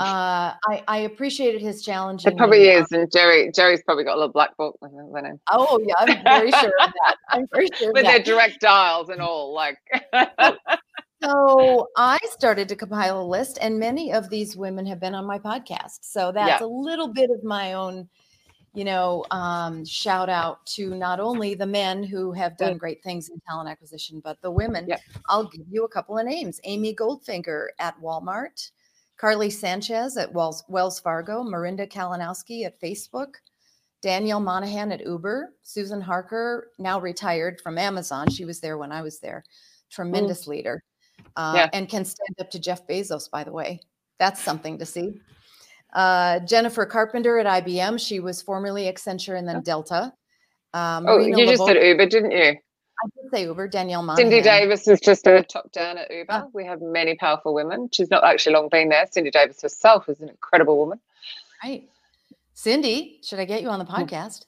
[0.00, 2.24] uh, I, I appreciated his challenge.
[2.24, 5.40] It probably is, and Gerry Gerry's probably got a little black book with him.
[5.50, 7.16] Oh yeah, I'm very sure of that.
[7.30, 9.52] I'm very sure with their direct dials and all.
[9.52, 9.76] Like,
[11.22, 15.26] so I started to compile a list, and many of these women have been on
[15.26, 15.98] my podcast.
[16.02, 16.66] So that's yeah.
[16.66, 18.08] a little bit of my own,
[18.74, 22.78] you know, um, shout out to not only the men who have done mm.
[22.78, 24.86] great things in talent acquisition, but the women.
[24.88, 24.98] Yeah.
[25.28, 28.70] I'll give you a couple of names: Amy Goldfinger at Walmart.
[29.18, 33.34] Carly Sanchez at Wells, Wells Fargo, Miranda Kalinowski at Facebook,
[34.00, 38.30] Danielle Monaghan at Uber, Susan Harker, now retired from Amazon.
[38.30, 39.44] She was there when I was there.
[39.90, 40.48] Tremendous mm.
[40.48, 40.84] leader.
[41.34, 41.70] Uh, yeah.
[41.72, 43.80] And can stand up to Jeff Bezos, by the way.
[44.18, 45.20] That's something to see.
[45.92, 48.04] Uh, Jennifer Carpenter at IBM.
[48.04, 50.12] She was formerly Accenture and then Delta.
[50.74, 52.56] Uh, oh, you just said Uber, didn't you?
[53.00, 54.30] I did say Uber, Danielle Monaghan.
[54.30, 56.44] Cindy Davis is just a top down at Uber.
[56.46, 56.50] Oh.
[56.52, 57.88] We have many powerful women.
[57.92, 59.06] She's not actually long been there.
[59.10, 61.00] Cindy Davis herself is an incredible woman.
[61.62, 61.88] Right.
[62.54, 64.44] Cindy, should I get you on the podcast?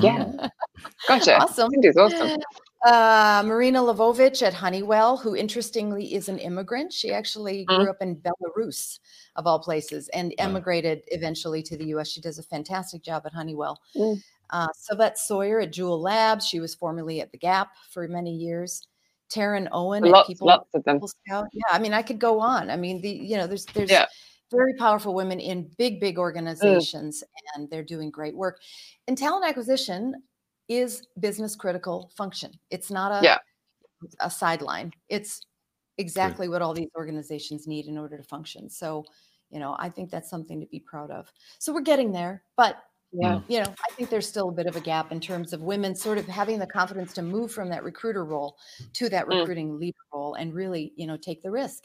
[0.00, 0.48] Yeah.
[1.08, 1.36] gotcha.
[1.36, 1.70] Awesome.
[1.70, 2.38] Cindy's awesome.
[2.84, 6.92] Uh, Marina Lavovic at Honeywell, who interestingly is an immigrant.
[6.92, 7.88] She actually grew mm.
[7.88, 8.98] up in Belarus,
[9.36, 12.08] of all places, and emigrated eventually to the US.
[12.08, 13.80] She does a fantastic job at Honeywell.
[13.96, 14.22] Mm.
[14.50, 16.46] Uh, Sylvette Sawyer at Juul Labs.
[16.46, 18.86] She was formerly at The Gap for many years.
[19.30, 21.00] Taryn Owen lots, at People, lots of them.
[21.00, 21.46] PeopleScout.
[21.54, 22.68] Yeah, I mean, I could go on.
[22.68, 24.04] I mean, the you know, there's there's yeah.
[24.50, 26.20] very powerful women in big big mm.
[26.20, 27.54] organizations, mm.
[27.54, 28.60] and they're doing great work.
[29.08, 30.22] In talent acquisition
[30.68, 32.52] is business critical function.
[32.70, 33.38] It's not a yeah.
[34.20, 34.92] a sideline.
[35.08, 35.46] It's
[35.98, 38.68] exactly what all these organizations need in order to function.
[38.68, 39.04] So,
[39.50, 41.30] you know, I think that's something to be proud of.
[41.58, 42.82] So we're getting there, but
[43.14, 45.62] yeah you know i think there's still a bit of a gap in terms of
[45.62, 48.56] women sort of having the confidence to move from that recruiter role
[48.92, 49.38] to that mm.
[49.38, 49.80] recruiting mm.
[49.80, 51.84] leader role and really you know take the risk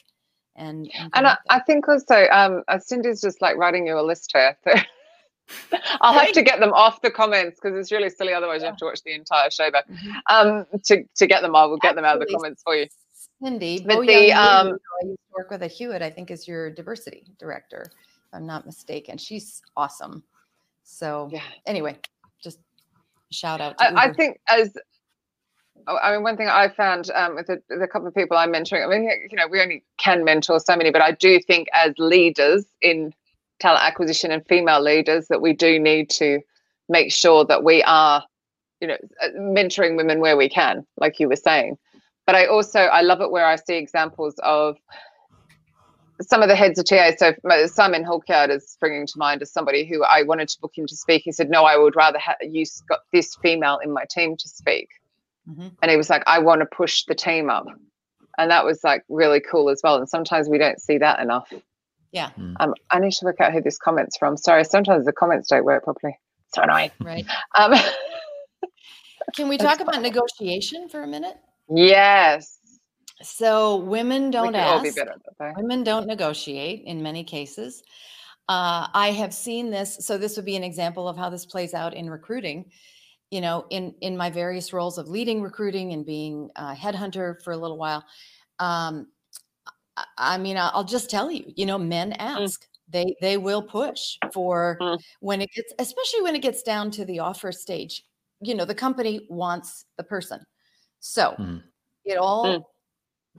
[0.56, 4.02] and and, and I, I, think also um uh, cindy's just like writing you a
[4.02, 4.58] list here
[6.02, 8.34] I'll have to get them off the comments because it's really silly.
[8.34, 8.68] Otherwise, yeah.
[8.68, 9.88] you have to watch the entire show back.
[9.88, 10.12] Mm-hmm.
[10.28, 12.02] Um, to to get them, I will get Absolutely.
[12.02, 12.88] them out of the comments for you.
[13.42, 14.68] Cindy, but Bo the um,
[15.04, 16.02] I used to work with a Hewitt.
[16.02, 19.18] I think is your diversity director, if I'm not mistaken.
[19.18, 20.24] She's awesome.
[20.84, 21.42] So yeah.
[21.66, 21.98] anyway,
[22.42, 22.60] just
[23.32, 23.76] shout out.
[23.80, 24.76] I, I, think as
[25.88, 28.52] oh, I mean, one thing I found um, with the, the couple of people I'm
[28.52, 31.68] mentoring, I mean, you know, we only can mentor so many, but I do think
[31.74, 33.14] as leaders in
[33.60, 36.40] talent acquisition and female leaders that we do need to
[36.88, 38.24] make sure that we are,
[38.82, 41.78] you know, uh, mentoring women where we can, like you were saying.
[42.26, 44.78] But I also I love it where I see examples of
[46.22, 47.34] some of the heads of TA, so
[47.68, 50.96] Simon Hulkyard is springing to mind as somebody who I wanted to book him to
[50.96, 51.24] speak.
[51.24, 54.50] He said, "No, I would rather have you got this female in my team to
[54.50, 54.90] speak,"
[55.50, 55.70] mm-hmm.
[55.82, 57.68] and he was like, "I want to push the team up,"
[58.38, 59.96] and that was like really cool as well.
[59.96, 61.52] And sometimes we don't see that enough.
[62.12, 62.32] Yeah.
[62.38, 62.56] Mm.
[62.60, 64.38] Um, I need to look at who this comments from.
[64.38, 66.18] Sorry, sometimes the comments don't work properly.
[66.54, 66.92] So annoying.
[67.00, 67.26] Right.
[67.56, 67.74] Um,
[69.36, 71.38] Can we talk about negotiation for a minute?
[71.70, 72.58] Yes.
[73.22, 74.98] So women don't ask.
[75.58, 77.84] Women don't negotiate in many cases.
[78.48, 79.98] Uh, I have seen this.
[80.02, 82.72] So this would be an example of how this plays out in recruiting.
[83.30, 87.52] You know, in in my various roles of leading recruiting and being a headhunter for
[87.52, 88.04] a little while.
[88.58, 89.08] Um,
[90.18, 91.52] I mean, I'll just tell you.
[91.56, 92.18] You know, men mm.
[92.20, 92.62] ask.
[92.62, 92.66] Mm.
[92.92, 95.00] They they will push for mm.
[95.20, 98.04] when it gets, especially when it gets down to the offer stage.
[98.42, 100.42] You know, the company wants the person.
[101.00, 101.62] So mm.
[102.06, 102.64] it all mm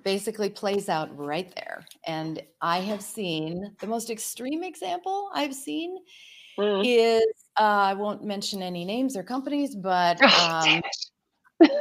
[0.04, 1.84] basically plays out right there.
[2.06, 5.96] And I have seen the most extreme example I've seen
[6.58, 6.82] mm.
[6.84, 7.24] is
[7.58, 10.82] uh, I won't mention any names or companies, but oh, um,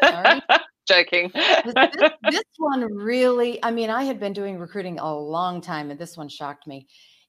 [0.01, 0.41] sorry.
[0.89, 1.31] joking.
[1.33, 1.73] this,
[2.29, 6.17] this, one really, I mean, I had been doing recruiting a long time, and this
[6.17, 6.87] one shocked me.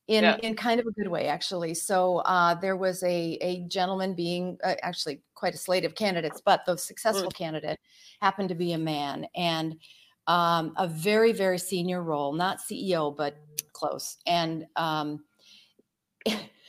[0.09, 0.38] In, yeah.
[0.42, 1.73] in kind of a good way, actually.
[1.75, 6.42] So uh, there was a, a gentleman being uh, actually quite a slate of candidates,
[6.44, 7.35] but the successful mm.
[7.35, 7.79] candidate
[8.20, 9.29] happened to be a man.
[9.37, 9.77] And
[10.27, 13.37] um, a very, very senior role, not CEO, but
[13.73, 14.16] close.
[14.27, 15.25] And um,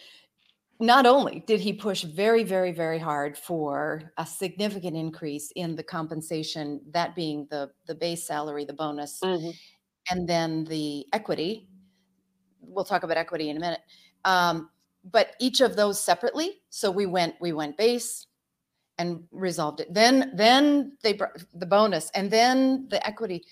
[0.81, 5.83] not only did he push very, very, very hard for a significant increase in the
[5.83, 9.51] compensation, that being the the base salary, the bonus, mm-hmm.
[10.09, 11.67] and then the equity.
[12.61, 13.81] We'll talk about equity in a minute.
[14.25, 14.69] Um,
[15.03, 16.61] but each of those separately.
[16.69, 18.27] So we went we went base,
[19.01, 19.93] and resolved it.
[19.93, 23.43] Then then they brought the bonus and then the equity.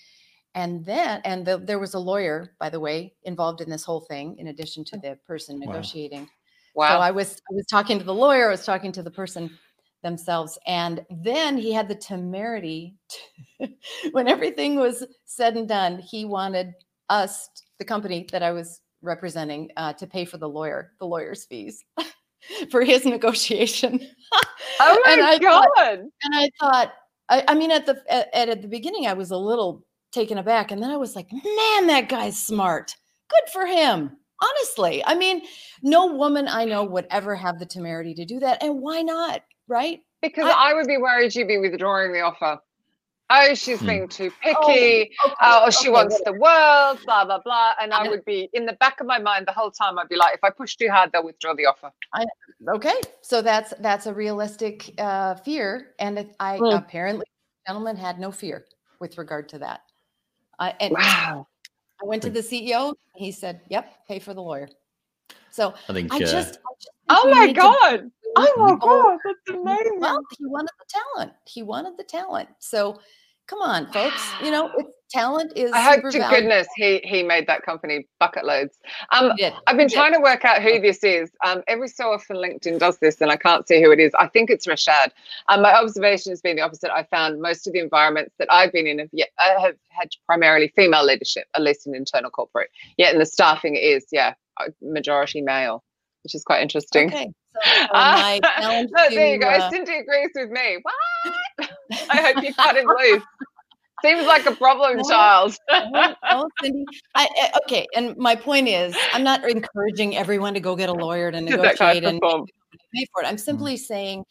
[0.56, 4.02] And then and the, there was a lawyer, by the way, involved in this whole
[4.02, 6.22] thing, in addition to the person negotiating.
[6.22, 6.28] Wow.
[6.76, 9.50] So I was I was talking to the lawyer, I was talking to the person
[10.04, 12.96] themselves, and then he had the temerity
[13.60, 13.70] to,
[14.12, 16.74] when everything was said and done, he wanted
[17.10, 21.46] us, the company that I was representing, uh, to pay for the lawyer, the lawyer's
[21.46, 21.84] fees
[22.72, 24.00] for his negotiation.
[24.80, 26.00] oh and my I thought- god.
[26.24, 26.94] and I thought,
[27.30, 30.72] I, I mean, at the at at the beginning, I was a little taken aback,
[30.72, 32.96] and then I was like, man, that guy's smart.
[33.30, 34.18] Good for him.
[34.42, 35.42] Honestly, I mean,
[35.82, 39.44] no woman I know would ever have the temerity to do that, and why not?
[39.68, 40.02] Right?
[40.22, 42.60] Because I- I, would be worried you'd be withdrawing the offer.
[43.32, 43.86] Oh, she's Hmm.
[43.86, 44.56] being too picky.
[44.58, 46.36] okay, Oh, or she okay, wants whatever.
[46.36, 47.74] the world, blah, blah, blah.
[47.80, 48.10] And I Yeah.
[48.10, 50.00] would be in the back of my mind the whole time.
[50.00, 51.92] I'd be like, if I push too hard, they'll withdraw the offer.
[52.68, 56.64] Okay, so that's that's a realistic uh, fear, and it- I Hmm.
[56.74, 57.26] apparently,
[57.66, 58.66] the gentleman had no fear
[59.00, 59.82] with regard to that.
[60.58, 61.48] I and Wow.
[62.02, 62.94] I went to the CEO.
[63.16, 64.70] He said, "Yep, pay for the lawyer."
[65.52, 68.12] So I think I uh, just, I just think Oh my need to God.
[68.36, 69.20] Oh my Oh, God.
[69.26, 70.00] That's amazing.
[70.00, 71.34] Well, he wanted the talent.
[71.46, 72.50] He wanted the talent.
[72.60, 73.00] So
[73.50, 74.32] come on, folks.
[74.44, 75.72] You know, it's talent is.
[75.72, 76.30] I hope to valuable.
[76.30, 78.78] goodness he he made that company bucket loads.
[79.12, 79.34] Um,
[79.68, 81.32] I've been trying to work out who this is.
[81.44, 84.14] Um, every so often LinkedIn does this, and I can't see who it is.
[84.18, 85.10] I think it's Rashad.
[85.50, 86.92] Um, my observation has been the opposite.
[86.92, 90.10] I found most of the environments that I've been in have, yet, uh, have had
[90.26, 92.70] primarily female leadership, at least in internal corporate.
[92.98, 94.34] Yet in the staffing, it is yeah
[94.82, 95.84] majority male,
[96.24, 97.08] which is quite interesting.
[97.08, 97.32] Okay.
[97.56, 97.62] So,
[97.94, 99.48] my challenge no, there you go.
[99.50, 100.78] uh, Cindy agrees with me.
[100.82, 101.70] What?
[102.12, 103.24] I hope you cut it loose.
[104.04, 105.58] Seems like a problem child.
[106.32, 106.86] no, Cindy.
[107.16, 110.94] I, I- okay, and my point is, I'm not encouraging everyone to go get a
[110.94, 113.28] lawyer to Did that guy negotiate and pay for it.
[113.28, 114.24] I'm simply saying,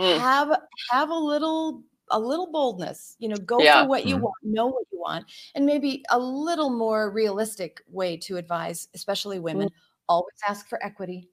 [0.00, 0.18] Mm.
[0.18, 3.14] have have a little a little boldness.
[3.20, 3.82] You know, go Yeah.
[3.82, 4.22] for what you Mhm.
[4.22, 9.38] want, know what you want, and maybe a little more realistic way to advise, especially
[9.38, 9.68] women.
[10.08, 11.28] Always ask for equity.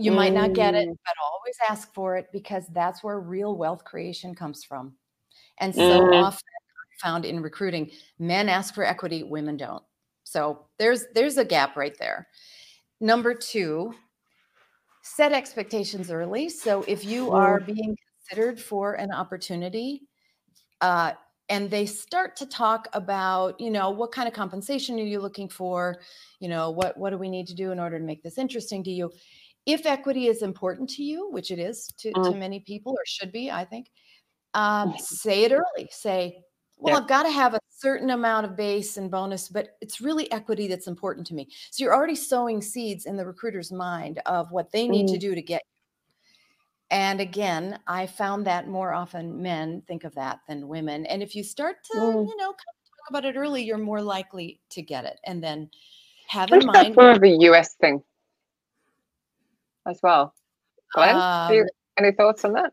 [0.00, 0.96] You might not get it, Mm.
[1.06, 4.96] but always ask for it because that's where real wealth creation comes from.
[5.58, 6.12] And so Mm.
[6.12, 6.42] often
[7.02, 9.84] found in recruiting, men ask for equity, women don't.
[10.24, 12.28] So there's there's a gap right there.
[13.00, 13.94] Number two,
[15.02, 16.48] set expectations early.
[16.48, 17.96] So if you are being
[18.28, 20.02] considered for an opportunity,
[20.80, 21.12] uh,
[21.48, 25.48] and they start to talk about, you know, what kind of compensation are you looking
[25.48, 26.00] for?
[26.40, 28.84] You know, what what do we need to do in order to make this interesting
[28.84, 29.12] to you?
[29.66, 33.30] If equity is important to you, which it is to, to many people or should
[33.30, 33.90] be, I think,
[34.54, 35.88] um, say it early.
[35.90, 36.42] Say,
[36.76, 37.00] well, Yeah.
[37.02, 40.66] I've got to have a certain amount of base and bonus, but it's really equity
[40.66, 41.46] that's important to me.
[41.70, 45.34] So you're already sowing seeds in the recruiter's mind of what they need to do
[45.34, 45.80] to get you.
[46.90, 51.06] And again, I found that more often men think of that than women.
[51.06, 52.26] And if you start to, Mm.
[52.26, 55.20] you know, talk about it early, you're more likely to get it.
[55.24, 55.70] And then
[56.26, 56.96] have in think that's mind.
[56.96, 58.02] more of a US thing
[59.90, 60.34] as well.
[60.94, 62.72] Glenn, um, do you- any thoughts on that?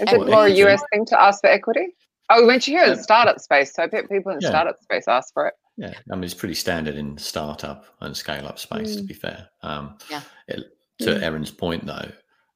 [0.00, 1.94] Is it more a US thing to ask for equity?
[2.30, 2.94] Oh, we went to here in Yeah.
[2.94, 4.48] the startup space, so I bet people in the Yeah.
[4.50, 5.54] startup space ask for it.
[5.76, 8.96] Yeah, I mean it's pretty standard in startup and scale up space.
[8.96, 9.06] To Mm.
[9.08, 10.22] be fair, um, Yeah.
[10.48, 11.22] it- to Mm.
[11.22, 12.10] Erin's point though,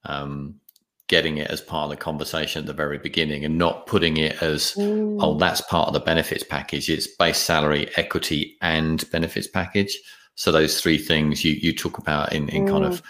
[0.05, 0.61] um,
[1.09, 4.43] getting it as part of the conversation at the very beginning and not putting it
[4.43, 6.89] as oh that's part of the benefits package.
[6.91, 9.99] It's base salary, equity, and benefits package.
[10.35, 13.03] So those three things you you talk about in in kind of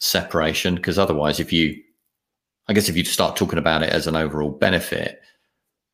[0.00, 1.80] separation because otherwise, if you,
[2.68, 5.20] I guess if you start talking about it as an overall benefit,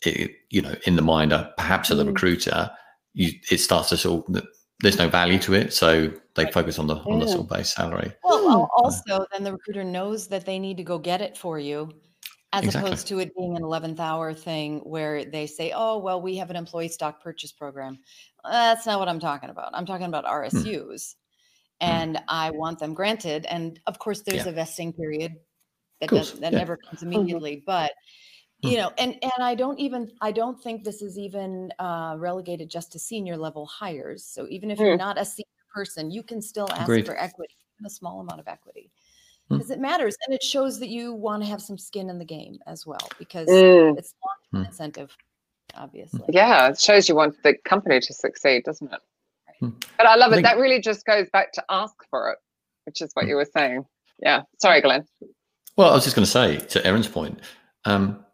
[0.03, 2.09] it, you know, in the mind, uh, perhaps of the Mm.
[2.09, 2.71] recruiter,
[3.15, 4.47] you it starts to sort of
[4.81, 7.75] there's no value to it, so they focus on the on the sort of base
[7.75, 8.13] salary.
[8.23, 8.69] Well, Mm.
[8.77, 11.91] also, then the recruiter knows that they need to go get it for you,
[12.53, 12.91] as Exactly.
[12.91, 16.51] opposed to it being an 11th hour thing where they say, oh, well, we have
[16.51, 17.99] an employee stock purchase program.
[18.45, 19.71] That's not what I'm talking about.
[19.73, 21.15] I'm talking about RSUs.
[21.81, 23.47] And I want them granted.
[23.47, 24.51] And of course, there's Yeah.
[24.51, 25.37] a vesting period
[26.01, 26.59] that, does, that yeah.
[26.59, 27.63] never comes immediately.
[27.67, 27.93] But
[28.65, 28.71] Mm.
[28.71, 32.71] you know and and i don't even i don't think this is even uh relegated
[32.71, 35.45] just to senior level hires so even if you're not a senior
[35.75, 37.05] person you can still ask Agreed.
[37.05, 38.91] for equity a small amount of equity
[39.51, 39.59] Mm.
[39.59, 42.25] because it matters and it shows that you want to have some skin in the
[42.25, 43.99] game as well because Mm.
[43.99, 44.67] it's long Mm.
[44.69, 45.15] incentive
[45.75, 49.01] obviously Yeah, it shows you want the company to succeed, doesn't it?
[49.61, 49.71] Hmm.
[49.97, 50.43] But I love I it.
[50.43, 52.39] That really just goes back to ask for it,
[52.85, 53.31] which is what Hmm.
[53.31, 53.85] you were saying.
[54.21, 54.43] Yeah.
[54.61, 55.05] Sorry, Glenn.
[55.77, 57.41] Well, I was just going to say to Erin's point,
[57.85, 58.25] um,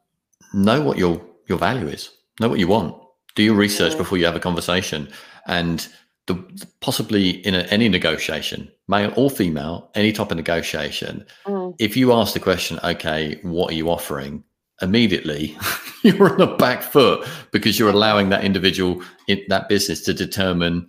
[0.54, 2.10] know what your your value is.
[2.40, 2.96] Know what you want.
[3.34, 5.08] Do your research before you have a conversation,
[5.46, 5.86] and
[6.28, 6.34] the
[6.80, 11.74] possibly in a, any negotiation, male or female, any type of negotiation, Mm.
[11.80, 14.44] if you ask the question, okay, what are you offering?
[14.80, 15.56] Immediately,
[16.02, 20.88] you're on the back foot because you're allowing that individual in that business to determine,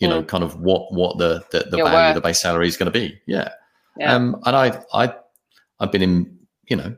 [0.00, 2.14] you know, kind of what what the the, the value, worth.
[2.14, 3.20] the base salary is going to be.
[3.26, 3.50] Yeah.
[3.96, 4.14] Yeah.
[4.14, 5.14] Um, and I I
[5.80, 6.38] I've been in
[6.68, 6.96] you know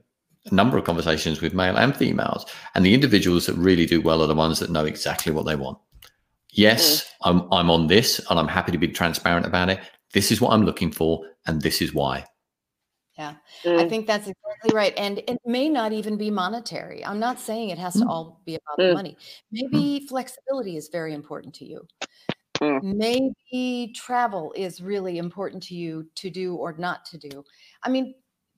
[0.51, 4.23] a number of conversations with male and females, and the individuals that really do well
[4.23, 5.79] are the ones that know exactly what they want.
[6.53, 9.81] Yes, I'm I'm on this, and I'm happy to be transparent about it.
[10.13, 12.25] This is what I'm looking for, and this is why.
[13.19, 13.35] Yeah,
[13.65, 13.89] I Mm.
[13.89, 14.93] think that's exactly right.
[14.97, 17.05] And it may not even be monetary.
[17.05, 18.09] I'm not saying it has to Mm.
[18.11, 18.89] all be about Mm.
[18.89, 19.17] the money.
[19.51, 21.87] Maybe flexibility is very important to you.
[22.61, 22.83] Mm.
[22.83, 27.45] Maybe travel is really important to you to do or not to do.
[27.83, 28.15] I mean,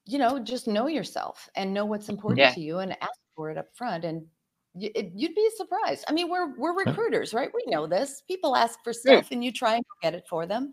[0.07, 2.55] you know, just know yourself and know what's important Yeah.
[2.55, 4.05] to you and ask for it up front.
[4.05, 4.27] And
[4.75, 6.05] y- it, you'd be surprised.
[6.09, 7.51] I mean, we're we're recruiters, right?
[7.55, 8.23] We know this.
[8.23, 10.73] People ask for stuff, and you try and get it for them.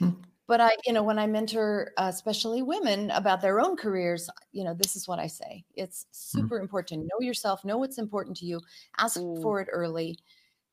[0.00, 0.22] Mm.
[0.46, 4.64] But I, you know, when I mentor, uh, especially women about their own careers, you
[4.64, 5.64] know, this is what I say.
[5.76, 8.60] It's super important to know yourself, know what's important to you,
[8.98, 9.42] ask Mm.
[9.42, 10.18] for it early,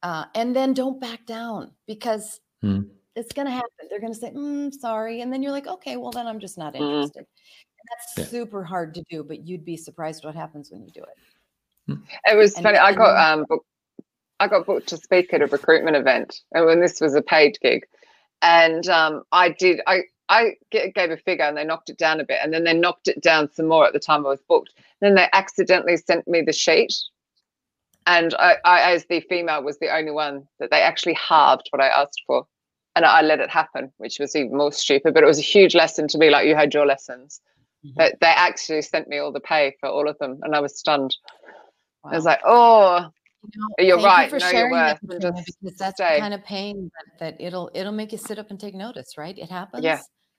[0.03, 2.89] uh, and then don't back down because Mm.
[3.15, 3.69] it's going to happen.
[3.89, 5.21] They're going to say, mm, sorry.
[5.21, 6.81] And then you're like, okay, well, then I'm just not Mm.
[6.81, 7.17] interested.
[7.19, 8.25] And that's Yeah.
[8.25, 11.97] super hard to do, but you'd be surprised what happens when you do it.
[12.31, 12.77] It was And- funny.
[12.77, 13.63] I got um, book,
[14.39, 17.57] I got booked to speak at a recruitment event, and when this was a paid
[17.61, 17.87] gig,
[18.41, 19.81] and um, I did.
[19.87, 22.73] I, I gave a figure, and they knocked it down a bit, and then they
[22.73, 24.73] knocked it down some more at the time I was booked.
[24.99, 26.93] Then they accidentally sent me the sheet,
[28.07, 31.81] and I, I as the female, was the only one that they actually halved what
[31.83, 32.47] I asked for,
[32.95, 35.13] and I let it happen, which was even more stupid.
[35.13, 36.29] But it was a huge lesson to me.
[36.31, 37.41] Like you had your lessons.
[37.85, 37.93] Mhm.
[37.95, 40.79] But they actually sent me all the pay for all of them, and I was
[40.79, 41.15] stunned.
[42.03, 43.09] I was like, oh,
[43.43, 45.57] You know, You're thank right, You for know your sharing that, worth and Katrina, just
[45.61, 46.15] because that's stay.
[46.15, 46.89] the kind of pain
[47.19, 49.37] that, that it'll it'll make you sit up and take notice, right?
[49.37, 49.83] It happens.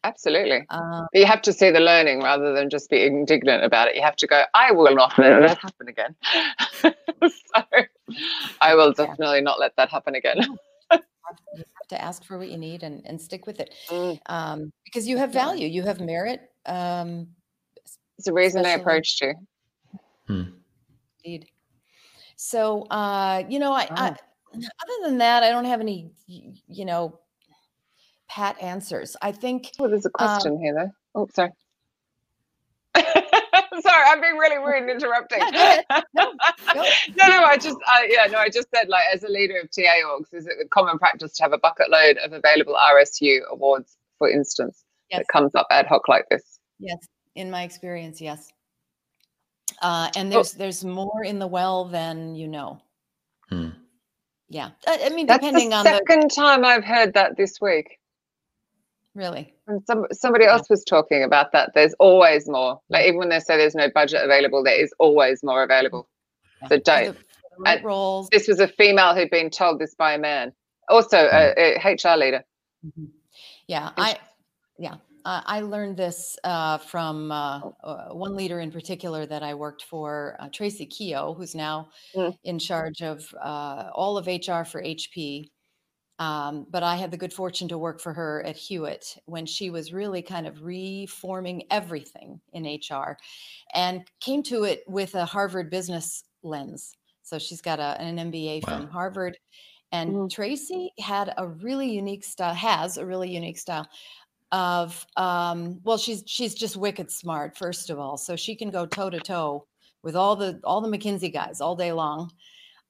[0.04, 0.66] Absolutely.
[0.70, 3.96] But you have to see the learning rather than just be indignant about it.
[3.96, 6.14] You have to go, I will not let that happen again.
[6.82, 7.62] so
[8.60, 9.06] I will Yeah.
[9.06, 10.36] definitely not let that happen again.
[10.90, 14.18] you have to ask for what you need and, and stick with it Mm.
[14.26, 16.40] um, because you have value, you have merit.
[16.66, 17.28] Um,
[18.18, 19.34] It's the reason I approached you.
[20.28, 21.46] indeed.
[22.36, 27.18] So, uh, you know, I, I other than that, I don't have any, you know,
[28.28, 29.16] pat answers.
[29.22, 30.90] I think Oh, there's a Um, question here, though.
[31.22, 31.50] Oh, sorry.
[32.94, 35.40] sorry, I'm being really rude and interrupting.
[35.40, 36.04] Yeah, go ahead.
[36.74, 36.82] No,
[37.16, 39.70] no, no, I just, I, yeah, no, I just said, like, as a leader of
[39.70, 43.40] TA orgs, is it a common practice to have a bucket load of available RSU
[43.50, 45.20] awards, for instance, Yes.
[45.20, 46.60] that comes up ad hoc like this?
[46.78, 46.98] Yes,
[47.34, 48.52] in my experience, yes.
[49.80, 50.36] Uh, and Oh.
[50.36, 52.80] there's there's more in the well than you know.
[53.48, 53.70] Hmm.
[54.48, 57.60] Yeah, I, I mean, That's depending the on the second time I've heard that this
[57.60, 57.97] week.
[59.18, 59.52] Really.
[59.66, 61.72] And some somebody else was talking about that.
[61.74, 62.80] There's always more.
[62.88, 66.08] Like even when they say there's no budget available, there is always more available.
[66.68, 67.16] So don't.
[67.58, 68.28] right roles.
[68.30, 70.52] This was a female who'd been told this by a man.
[70.88, 72.42] Also, a, a HR leader.
[72.86, 73.08] Mhm.
[73.66, 74.18] Yeah, I
[74.78, 74.94] yeah
[75.24, 79.82] I I learned this uh, from uh, uh, one leader in particular that I worked
[79.84, 82.34] for, uh, Tracy Keogh, who's now Mm.
[82.44, 85.50] in charge of uh, all of HR for HP.
[86.18, 89.70] Um, but I had the good fortune to work for her at Hewitt when she
[89.70, 93.18] was really kind of reforming everything in HR
[93.72, 96.96] and came to it with a Harvard business lens.
[97.22, 98.78] So she's got a, an MBA Wow.
[98.78, 99.38] from Harvard.
[99.92, 100.28] And Mhm.
[100.30, 103.88] Tracy had a really unique style, has a really unique style
[104.50, 108.86] of um well she's she's just wicked smart first of all so she can go
[108.86, 109.66] toe to toe
[110.02, 112.30] with all the all the mckinsey guys all day long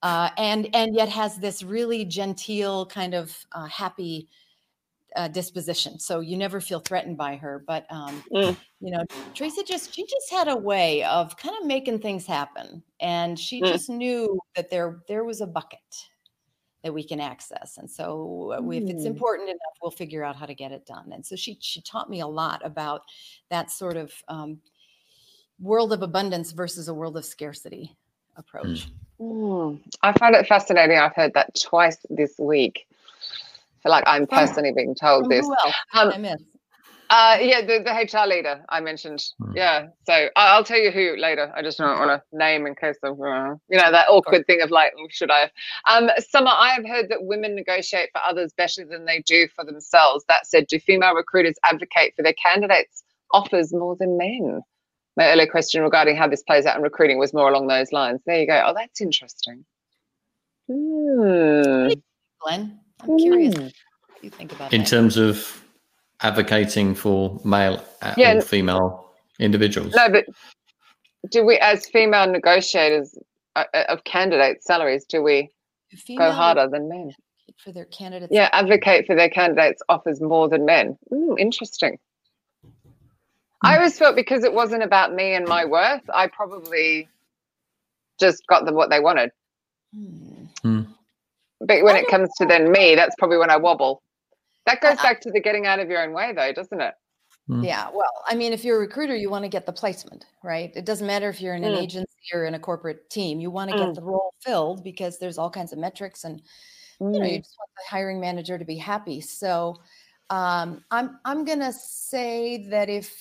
[0.02, 4.28] uh and and yet has this really genteel kind of uh, happy
[5.16, 8.56] uh, disposition so you never feel threatened by her but um Mm.
[8.80, 9.02] you know
[9.34, 13.62] tracy just she just had a way of kind of making things happen and she
[13.62, 13.68] Mm.
[13.68, 16.08] just knew that there there was a bucket
[16.84, 19.06] that we can access and so we- if it's Mm.
[19.06, 22.08] important enough we'll figure out how to get it done and so she she taught
[22.10, 23.02] me a lot about
[23.50, 24.62] that sort of um,
[25.60, 27.96] world of abundance versus a world of scarcity
[28.36, 28.88] approach
[29.20, 29.80] Mm.
[30.02, 30.98] I find it fascinating.
[30.98, 32.86] I've heard that twice this week.
[32.90, 35.46] I feel like I'm personally being told From this.
[35.46, 36.42] who else Um, I miss?
[37.10, 37.90] Uh, yeah, the, the
[38.20, 39.24] HR leader I mentioned.
[39.42, 39.56] Hmm.
[39.56, 41.50] Yeah, so I, I'll tell you who later.
[41.56, 44.60] I just don't want to name in case of uh, you know that awkward thing
[44.60, 45.50] of like, oh, should I?
[45.90, 49.64] Um, Summer, I have heard that women negotiate for others better than they do for
[49.64, 50.24] themselves.
[50.28, 53.02] That said, do female recruiters advocate for their candidates'
[53.32, 54.60] offers more than men?
[55.18, 58.20] My earlier question regarding how this plays out in recruiting was more along those lines.
[58.24, 58.62] There you go.
[58.64, 59.64] Oh, that's interesting.
[60.68, 61.88] Hmm.
[62.40, 63.62] glenn I'm curious Mm.
[63.64, 64.86] what you think about In that.
[64.86, 65.64] terms of
[66.20, 67.82] advocating for male
[68.16, 68.36] Yeah.
[68.36, 69.92] or female individuals.
[69.96, 70.24] No, but
[71.32, 73.18] do we, as female negotiators
[73.56, 75.50] uh, uh, of candidate salaries, do we
[76.16, 77.10] go harder than men?
[77.64, 78.30] for their candidates.
[78.32, 80.96] Yeah, advocate for their candidates offers more than men.
[81.10, 81.98] Mm, interesting.
[83.62, 87.08] I always felt because it wasn't about me and my worth, I probably
[88.20, 89.30] just got them what they wanted.
[89.94, 90.82] Hmm.
[91.60, 94.02] But when it comes to then me, that's probably when I wobble.
[94.66, 96.94] That goes back to the getting out of your own way, though, doesn't it?
[97.48, 97.64] Mm.
[97.64, 100.70] Yeah, well, I mean, if you're a recruiter, you want to get the placement, right?
[100.76, 101.82] It doesn't matter if you're in an Mm.
[101.82, 103.40] agency or in a corporate team.
[103.40, 103.86] You want to Mm.
[103.86, 106.42] get the role filled because there's all kinds of metrics, and
[107.00, 107.42] you know, you Mm.
[107.42, 109.20] just want the hiring manager to be happy.
[109.20, 109.80] So,
[110.30, 113.16] um, I'm I'm gonna say that if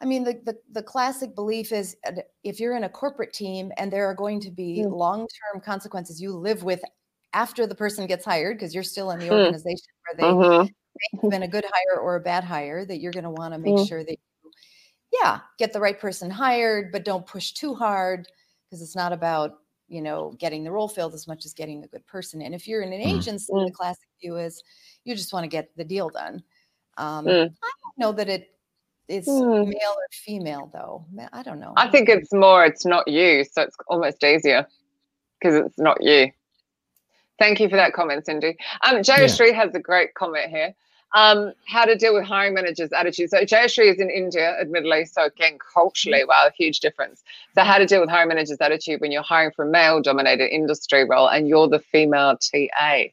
[0.00, 2.12] I mean the, the the classic belief is uh,
[2.44, 4.90] if you're in a corporate team and there are going to be Mm.
[4.90, 6.82] long-term consequences you live with
[7.32, 9.30] after the person gets hired because you're still in the Mm.
[9.30, 10.60] organization where they Mhm.
[10.62, 13.58] have been a good hire or a bad hire that you're going to want to
[13.58, 13.86] make Mm.
[13.86, 14.50] sure that you
[15.22, 18.28] yeah get the right person hired but don't push too hard
[18.68, 21.88] because it's not about you know getting the role filled as much as getting a
[21.88, 23.08] good person and if you're in an Mm.
[23.16, 23.66] agency Mm.
[23.66, 24.62] the classic view is
[25.04, 26.42] you just want to get the deal done
[26.98, 27.54] um, Mm.
[27.62, 28.55] i don't know that it
[29.08, 29.66] it's Mm.
[29.68, 33.44] male or female though i don't know I think it's more, it's not you.
[33.44, 34.66] So it's almost easier
[35.38, 36.30] because it's not you.
[37.38, 38.56] Thank you for that comment, Cindy.
[38.86, 40.74] Um, Jayashree has a great comment here.
[41.14, 43.30] Um, how to deal with hiring managers' attitudes.
[43.30, 45.04] So Jayashree is in India, admittedly.
[45.04, 47.22] So again, culturally, wow, huge difference.
[47.54, 51.04] So how to deal with hiring managers' attitude when you're hiring for a male-dominated industry
[51.04, 53.04] role and you're the female TA.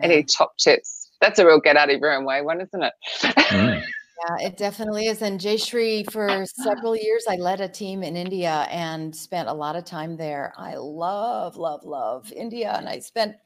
[0.00, 1.10] Any top tips?
[1.20, 2.94] That's a real get out of your own way one, isn't it?
[3.20, 3.82] Mm.
[4.18, 5.22] Yeah, it definitely is.
[5.22, 9.76] And Jayshree, for several years, I led a team in India and spent a lot
[9.76, 10.52] of time there.
[10.56, 12.74] I love, love, love India.
[12.76, 13.36] And I spent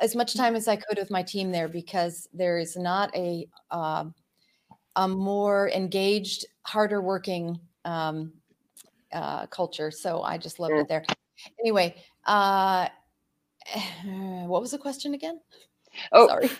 [0.00, 3.48] as much time as I could with my team there because there is not a,
[3.70, 4.14] um
[4.96, 8.32] a more engaged, harder working um,
[9.12, 9.90] uh, culture.
[9.90, 10.82] So I just loved Mm.
[10.82, 11.04] it there.
[11.60, 12.88] Anyway, uh,
[14.46, 15.40] what was the question again?
[16.12, 16.50] Oh, Sorry.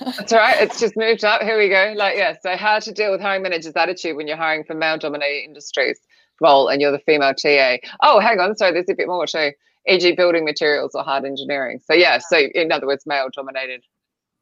[0.16, 0.62] That's all right.
[0.62, 1.42] It's just moved up.
[1.42, 1.94] Here we go.
[1.96, 2.34] Like, yeah.
[2.42, 5.98] So, how to deal with hiring managers' attitude when you're hiring for male-dominated industries
[6.40, 7.76] role and you're the female TA.
[8.02, 8.56] Oh, hang on.
[8.56, 9.52] Sorry, there's a bit more too.
[9.88, 11.80] E.g., building materials or hard engineering.
[11.84, 12.18] So, yeah.
[12.18, 13.82] So, in other words, male-dominated.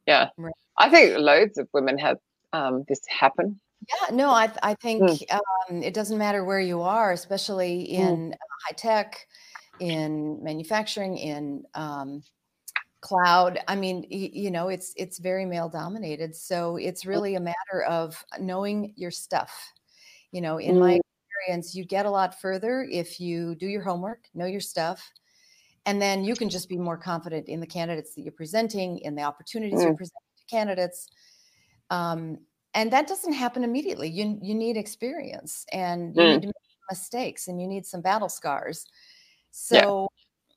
[0.07, 0.29] Yeah.
[0.37, 0.53] Right.
[0.79, 2.19] I think loads of women have
[2.53, 3.61] um, this happen.
[3.89, 5.39] Yeah, no, I I think Mm.
[5.71, 9.27] um, it doesn't matter where you are, especially in uh, high tech,
[9.81, 12.23] in manufacturing, in um,
[13.05, 13.61] cloud.
[13.69, 18.25] I mean, you know, it's it's very male dominated, so it's really a matter of
[18.41, 19.73] knowing your stuff.
[20.33, 21.01] You know, in my Mm.
[21.31, 25.13] experience, you get a lot further if you do your homework, know your stuff,
[25.87, 29.15] and then you can just be more confident in the candidates that you're presenting, in
[29.17, 29.97] the opportunities you're Mm.
[29.97, 31.09] presenting to candidates.
[31.91, 32.41] Um,
[32.75, 34.09] and that doesn't happen immediately.
[34.11, 36.29] You you need experience, and you Mm.
[36.29, 36.55] need to make
[36.91, 38.87] mistakes, and you need some battle scars.
[39.71, 39.91] Yeah.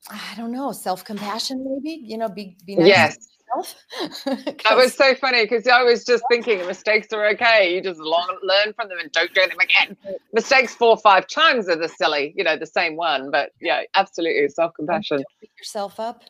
[0.09, 2.01] I don't know, self compassion, maybe.
[2.03, 3.17] You know, be be nice Yes.
[3.17, 4.55] to yourself.
[4.63, 7.73] That was so funny because I was just thinking mistakes are okay.
[7.73, 9.95] You just long, learn from them and don't do them again.
[10.33, 13.31] Mistakes four or five times are the silly, you know, the same one.
[13.31, 15.23] But yeah, absolutely self compassion.
[15.41, 16.23] Beat yourself up.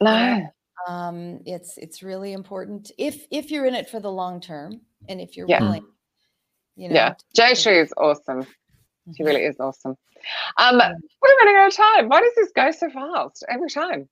[0.00, 0.48] No.
[0.88, 5.20] Um, it's it's really important if if you're in it for the long term, and
[5.20, 5.62] if you're Yeah.
[5.62, 5.86] willing.
[6.76, 6.94] You know.
[6.94, 7.14] Yeah.
[7.36, 8.46] Jayashree is awesome.
[9.14, 9.96] She really is awesome.
[10.56, 12.08] Um, we're running out of time.
[12.08, 14.08] Why does this go so fast every time?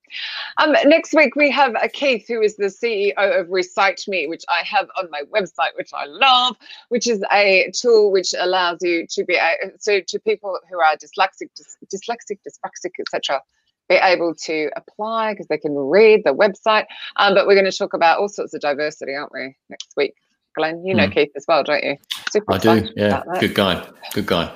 [0.58, 4.44] Um, next week we have uh, Keith, who is the CEO of Recite Me, which
[4.48, 6.56] I have on my website, which I love,
[6.90, 10.96] which is a tool which allows you to be a, so to people who are
[10.96, 13.42] dyslexic, dys, dyslexic, dyspraxic, etc.
[13.88, 16.86] Be able to apply because they can read the website.
[17.16, 20.14] Um, but we're going to talk about all sorts of diversity, aren't we, next week?
[20.54, 21.12] Glenn, you know Mm.
[21.12, 21.96] Keith as well, don't you?
[22.30, 22.88] Super I do.
[22.94, 23.24] Yeah.
[23.40, 23.84] Good guy.
[24.12, 24.52] Good guy.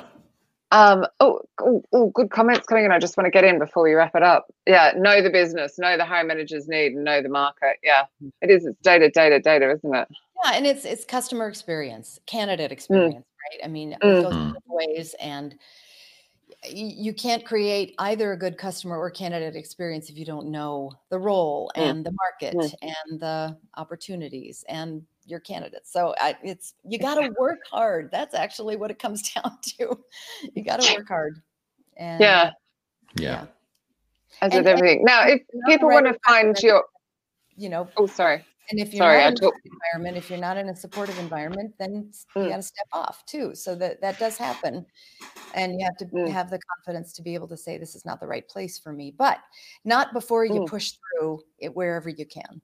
[0.70, 2.92] Um, oh, oh, oh, good comments coming in.
[2.92, 4.52] I just want to get in before we wrap it up.
[4.66, 7.76] Yeah, know the business, know the home managers need, and know the market.
[7.82, 8.04] Yeah,
[8.42, 8.66] it is.
[8.66, 10.08] It's data, data, data, isn't it?
[10.44, 13.60] Yeah, and it's it's customer experience, candidate experience, right?
[13.64, 14.30] I mean, Mm.
[14.30, 14.54] Mm.
[14.66, 15.54] ways, and
[16.66, 21.18] you can't create either a good customer or candidate experience if you don't know the
[21.18, 21.82] role Mm.
[21.90, 25.92] and the market and the opportunities and your candidates.
[25.92, 28.10] So I, it's you got to work hard.
[28.10, 29.98] That's actually what it comes down to.
[30.54, 31.40] You got to work hard.
[31.96, 32.50] And Yeah,
[33.16, 33.46] Yeah.
[34.42, 35.04] as And- with everything.
[35.04, 36.62] Now, if people right want to find it.
[36.62, 36.84] your,
[37.56, 40.16] you know, oh, sorry, And if you're Sorry, not I in a took- good environment,
[40.16, 42.48] if you're not in a supportive environment, then s- you Mm.
[42.50, 43.54] got to step off too.
[43.54, 44.84] So that that does happen,
[45.54, 46.30] and you have to Mm.
[46.30, 48.92] have the confidence to be able to say this is not the right place for
[48.92, 49.38] me, but
[49.84, 50.68] not before you Mm.
[50.68, 52.60] push through it wherever you can.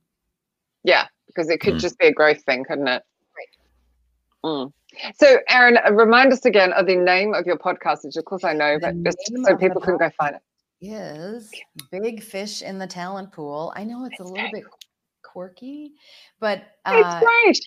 [0.83, 1.81] Yeah, because it could Mm.
[1.81, 3.03] just be a growth thing, couldn't it?
[3.37, 3.49] Right.
[4.45, 4.73] Mm.
[5.17, 8.45] So, Erin, uh, remind us again of the name of your podcast, which of course
[8.45, 10.43] I know, The but just so people can go find it.
[10.81, 10.91] it.
[10.93, 11.51] is
[11.91, 13.73] Big Fish in the Talent Pool.
[13.75, 14.65] I know it's a little bit
[15.23, 15.95] quirky,
[16.41, 17.59] but It's uh, great.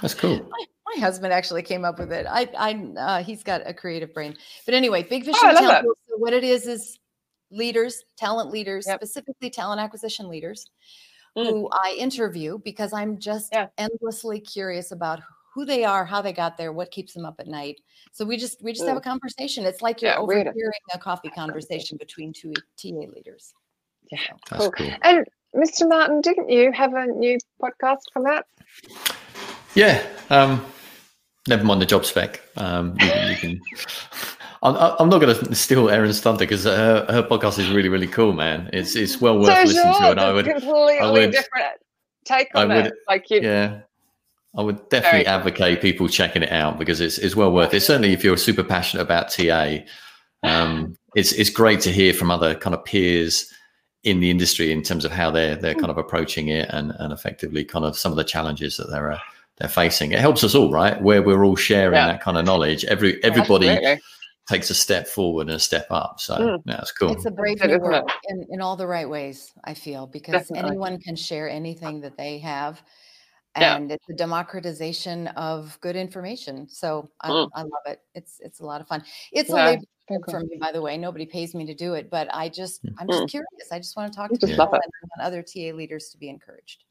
[0.00, 0.38] That's cool.
[0.38, 2.26] my, my husband actually came up with it.
[2.28, 4.36] I, I, uh, he's got a creative brain.
[4.64, 6.98] But anyway, Big Fish Oh, in the love Talent So what it is is
[7.50, 8.98] leaders, talent leaders, Yep.
[9.00, 10.70] specifically talent acquisition leaders,
[11.36, 11.46] Mm.
[11.46, 13.68] who I interview because I'm just Yeah.
[13.76, 15.20] endlessly curious about
[15.54, 17.80] who they are, how they got there, what keeps them up at night.
[18.12, 19.64] So we just we just have a conversation.
[19.64, 20.16] It's like you're Mm.
[20.16, 23.52] Yeah, overhearing a coffee conversation between two TA leaders.
[24.10, 24.18] Yeah.
[24.20, 24.70] So- That's Cool.
[24.72, 24.90] cool.
[25.02, 25.88] And Mr.
[25.88, 28.44] Martin, didn't you have a new podcast come out?
[29.74, 30.04] Yeah.
[30.30, 30.64] Um,
[31.46, 32.40] never mind the job spec.
[32.56, 33.30] Um, you can.
[33.30, 33.60] You can
[34.62, 38.08] I'm, I'm not going to steal Erin's thunder because her, her podcast is really, really
[38.08, 38.68] cool, man.
[38.72, 41.66] It's it's well worth so listening sure, to, and I would, completely would- different
[42.24, 42.94] take I on would- it.
[43.06, 43.82] Like you, yeah,
[44.56, 47.82] I would definitely advocate people checking it out because it's it's well worth it.
[47.82, 49.76] Certainly, if you're super passionate about TA,
[50.42, 53.52] um, it's it's great to hear from other kind of peers
[54.02, 57.12] in the industry in terms of how they're they're kind of approaching it and and
[57.12, 59.18] effectively kind of some of the challenges that they're uh,
[59.58, 60.12] they're facing.
[60.12, 61.00] It helps us all, right?
[61.02, 62.06] Where we're all sharing Yeah.
[62.08, 62.84] that kind of knowledge.
[62.84, 64.00] Every everybody Absolutely.
[64.48, 66.20] takes a step forward and a step up.
[66.20, 66.62] So Mm.
[66.66, 67.12] yeah, it's cool.
[67.12, 70.32] It's a brave it, new world in, in all the right ways, I feel, because
[70.48, 70.68] Definitely.
[70.70, 72.82] anyone can share anything that they have.
[73.56, 73.76] Yeah.
[73.76, 76.68] And it's a democratization of good information.
[76.68, 77.48] So I, Mm.
[77.54, 78.00] I love it.
[78.14, 79.02] It's it's a lot of fun.
[79.32, 80.32] It's Yeah, a labor very cool.
[80.34, 80.96] for me, by the way.
[80.96, 82.94] Nobody pays me to do it, but I just Mm.
[82.98, 83.72] I'm just curious.
[83.72, 86.10] I just want to talk You to just people and I want other TA leaders
[86.10, 86.84] to be encouraged.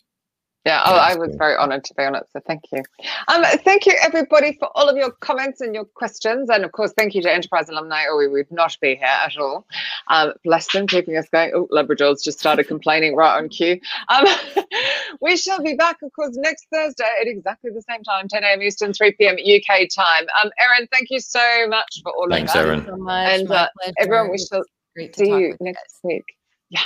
[0.67, 2.23] Yeah, oh, I was very honoured to be on it.
[2.33, 2.83] So thank you.
[3.29, 6.91] Um, thank you everybody for all of your comments and your questions, and of course,
[6.97, 9.65] thank you to Enterprise alumni, or we would not be here at all.
[10.09, 11.51] Um, bless them, keeping us going.
[11.55, 13.79] Oh, Labradors just started complaining right on cue.
[14.09, 14.25] Um,
[15.21, 18.61] we shall be back, of course, next Thursday at exactly the same time, 10 a.m.
[18.61, 19.35] Eastern, 3 p.m.
[19.35, 20.25] UK time.
[20.43, 22.67] Um, Erin, thank you so much for all Thanks, of that.
[22.67, 22.97] Thanks, Erin.
[22.97, 23.39] So much.
[23.39, 23.67] And, uh.
[23.99, 25.99] Everyone, we shall was great to see you next guys.
[26.03, 26.25] week.
[26.69, 26.81] Yeah,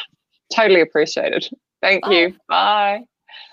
[0.53, 1.49] totally appreciated.
[1.81, 2.11] Thank Bye.
[2.11, 2.35] you.
[2.47, 3.05] Bye.